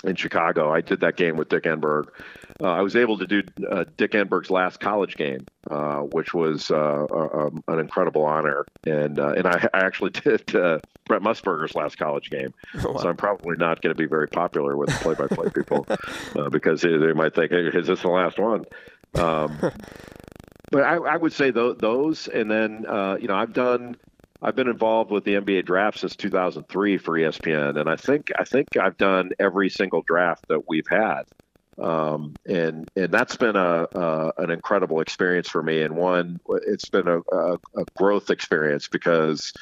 [0.02, 0.72] in Chicago.
[0.72, 2.06] I did that game with Dick Enberg.
[2.62, 6.70] Uh, I was able to do uh, Dick Enberg's last college game, uh, which was
[6.70, 11.74] uh, um, an incredible honor, and uh, and I, I, actually did uh, Brent Musburger's
[11.74, 12.52] last college game.
[12.84, 13.00] Oh, wow.
[13.00, 15.86] So I'm probably not going to be very popular with play-by-play people
[16.50, 18.64] because they, they, might think, hey, "Is this the last one?"
[19.14, 19.56] Um,
[20.70, 22.84] but I, I, would say th- those, and then
[23.20, 23.96] you know I've done
[24.42, 28.44] I've been involved with the NBA draft since 2003 for ESPN, and I think I
[28.44, 31.22] think I've done every single draft that we've had,
[31.78, 36.88] um, and and that's been a, a, an incredible experience for me, and one it's
[36.88, 39.52] been a, a, a growth experience because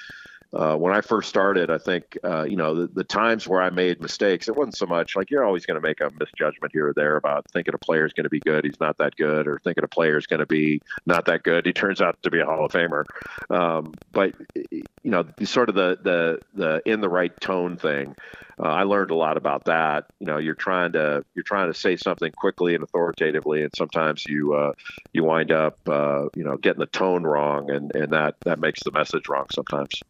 [0.53, 3.69] uh, when I first started, I think uh, you know the, the, times where I
[3.69, 6.89] made mistakes, it wasn't so much like you're always going to make a misjudgment here
[6.89, 9.47] or there about thinking a player is going to be good, he's not that good,
[9.47, 12.31] or thinking a player is going to be not that good, he turns out to
[12.31, 13.05] be a Hall of Famer.
[13.51, 14.33] Um, but
[14.65, 18.17] you know, sort of the the the in the right tone thing.
[18.59, 20.07] Uh, I learned a lot about that.
[20.21, 24.27] You know, you're trying to you're trying to say something quickly and authoritatively, and sometimes
[24.27, 24.73] you uh,
[25.13, 28.83] you wind up uh, you know getting the tone wrong, and, and that that makes
[28.83, 30.01] the message wrong sometimes.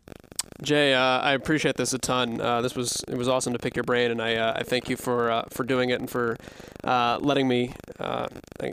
[0.63, 2.41] Jay, uh, I appreciate this a ton.
[2.41, 4.89] Uh, this was it was awesome to pick your brain, and I, uh, I thank
[4.89, 6.37] you for uh, for doing it and for
[6.83, 8.27] uh, letting me uh,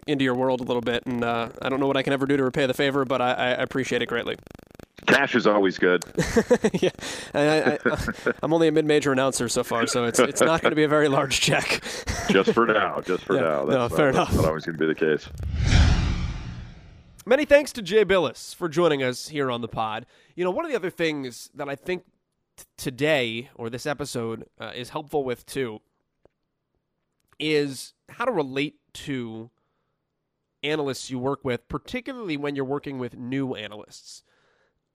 [0.07, 1.05] into your world a little bit.
[1.05, 3.33] And I don't know what I can ever do to repay the favor, but I,
[3.33, 4.35] I appreciate it greatly.
[5.05, 6.03] Cash is always good.
[6.73, 6.89] yeah,
[7.33, 7.77] I,
[8.43, 10.87] am only a mid-major announcer so far, so it's it's not going to be a
[10.87, 11.81] very large check.
[12.29, 13.65] just for now, just for yeah, now.
[13.65, 14.27] That's no, fair not, enough.
[14.29, 15.29] That's not always going to be the case.
[17.25, 20.05] Many thanks to Jay Bilas for joining us here on the pod.
[20.35, 22.03] You know, one of the other things that I think
[22.55, 25.81] t- today or this episode uh, is helpful with too
[27.39, 29.49] is how to relate to
[30.63, 34.23] analysts you work with, particularly when you're working with new analysts.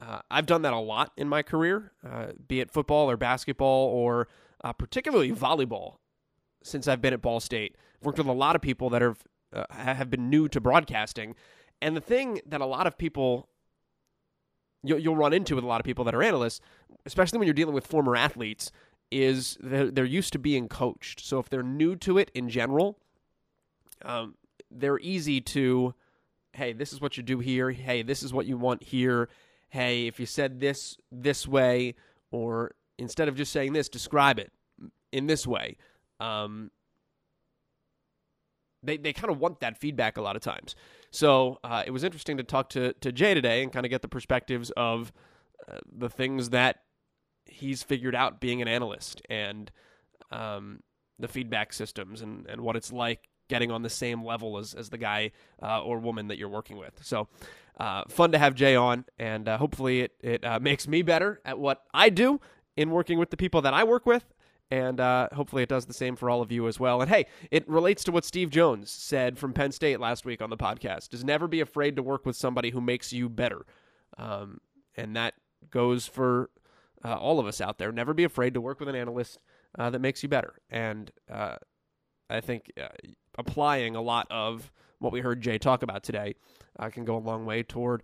[0.00, 3.88] Uh, I've done that a lot in my career, uh, be it football or basketball
[3.88, 4.28] or
[4.64, 5.96] uh, particularly volleyball.
[6.62, 9.22] Since I've been at Ball State, I've worked with a lot of people that have
[9.52, 11.34] uh, have been new to broadcasting,
[11.80, 13.48] and the thing that a lot of people
[14.82, 16.60] you'll, you'll run into with a lot of people that are analysts,
[17.06, 18.70] especially when you're dealing with former athletes,
[19.10, 21.20] is they're, they're used to being coached.
[21.24, 22.98] So if they're new to it in general,
[24.02, 24.34] um,
[24.70, 25.94] they're easy to,
[26.52, 27.70] hey, this is what you do here.
[27.70, 29.28] Hey, this is what you want here.
[29.70, 31.94] Hey, if you said this this way,
[32.30, 34.52] or instead of just saying this, describe it
[35.12, 35.76] in this way.
[36.20, 36.70] Um,
[38.82, 40.74] they they kind of want that feedback a lot of times.
[41.10, 44.02] So uh, it was interesting to talk to to Jay today and kind of get
[44.02, 45.12] the perspectives of
[45.70, 46.80] uh, the things that
[47.46, 49.70] he's figured out being an analyst and
[50.30, 50.80] um,
[51.18, 54.88] the feedback systems and, and what it's like getting on the same level as, as
[54.88, 55.32] the guy
[55.62, 56.98] uh, or woman that you're working with.
[57.02, 57.28] So
[57.78, 61.40] uh, fun to have Jay on, and uh, hopefully it, it uh, makes me better
[61.44, 62.40] at what I do
[62.76, 64.24] in working with the people that I work with
[64.70, 67.00] and uh, hopefully it does the same for all of you as well.
[67.00, 70.50] And hey, it relates to what Steve Jones said from Penn State last week on
[70.50, 73.66] the podcast: is never be afraid to work with somebody who makes you better,
[74.16, 74.60] um,
[74.96, 75.34] and that
[75.70, 76.50] goes for
[77.04, 77.90] uh, all of us out there.
[77.90, 79.38] Never be afraid to work with an analyst
[79.76, 82.70] that makes you better, and I think
[83.38, 86.34] applying a lot of what we heard Jay talk about today
[86.78, 88.02] uh, can go a long way toward.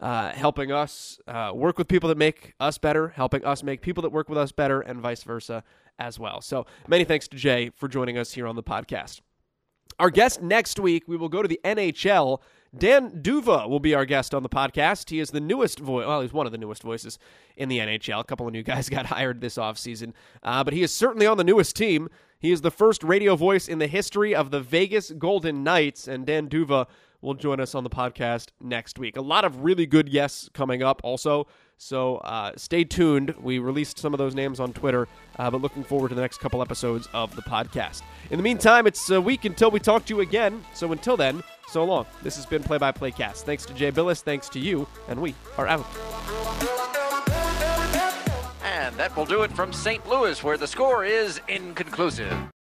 [0.00, 4.02] Uh, helping us uh, work with people that make us better, helping us make people
[4.02, 5.62] that work with us better, and vice versa
[5.96, 6.40] as well.
[6.40, 9.20] So many thanks to Jay for joining us here on the podcast.
[10.00, 12.40] Our guest next week, we will go to the NHL.
[12.76, 15.10] Dan D'Uva will be our guest on the podcast.
[15.10, 17.18] He is the newest voice, well, he's one of the newest voices
[17.56, 18.20] in the NHL.
[18.20, 21.36] A couple of new guys got hired this offseason, uh, but he is certainly on
[21.36, 22.08] the newest team.
[22.42, 26.26] He is the first radio voice in the history of the Vegas Golden Knights, and
[26.26, 26.88] Dan D'Uva
[27.20, 29.16] will join us on the podcast next week.
[29.16, 31.46] A lot of really good yes coming up also.
[31.78, 33.32] So uh, stay tuned.
[33.40, 35.06] We released some of those names on Twitter,
[35.38, 38.02] uh, but looking forward to the next couple episodes of the podcast.
[38.32, 40.64] In the meantime, it's a week until we talk to you again.
[40.74, 42.06] So until then, so long.
[42.24, 43.46] This has been Play by Play Cast.
[43.46, 44.20] Thanks to Jay Bilas.
[44.20, 45.86] thanks to you, and we are out.
[48.82, 50.04] And that will do it from St.
[50.08, 52.52] Louis, where the score is inconclusive.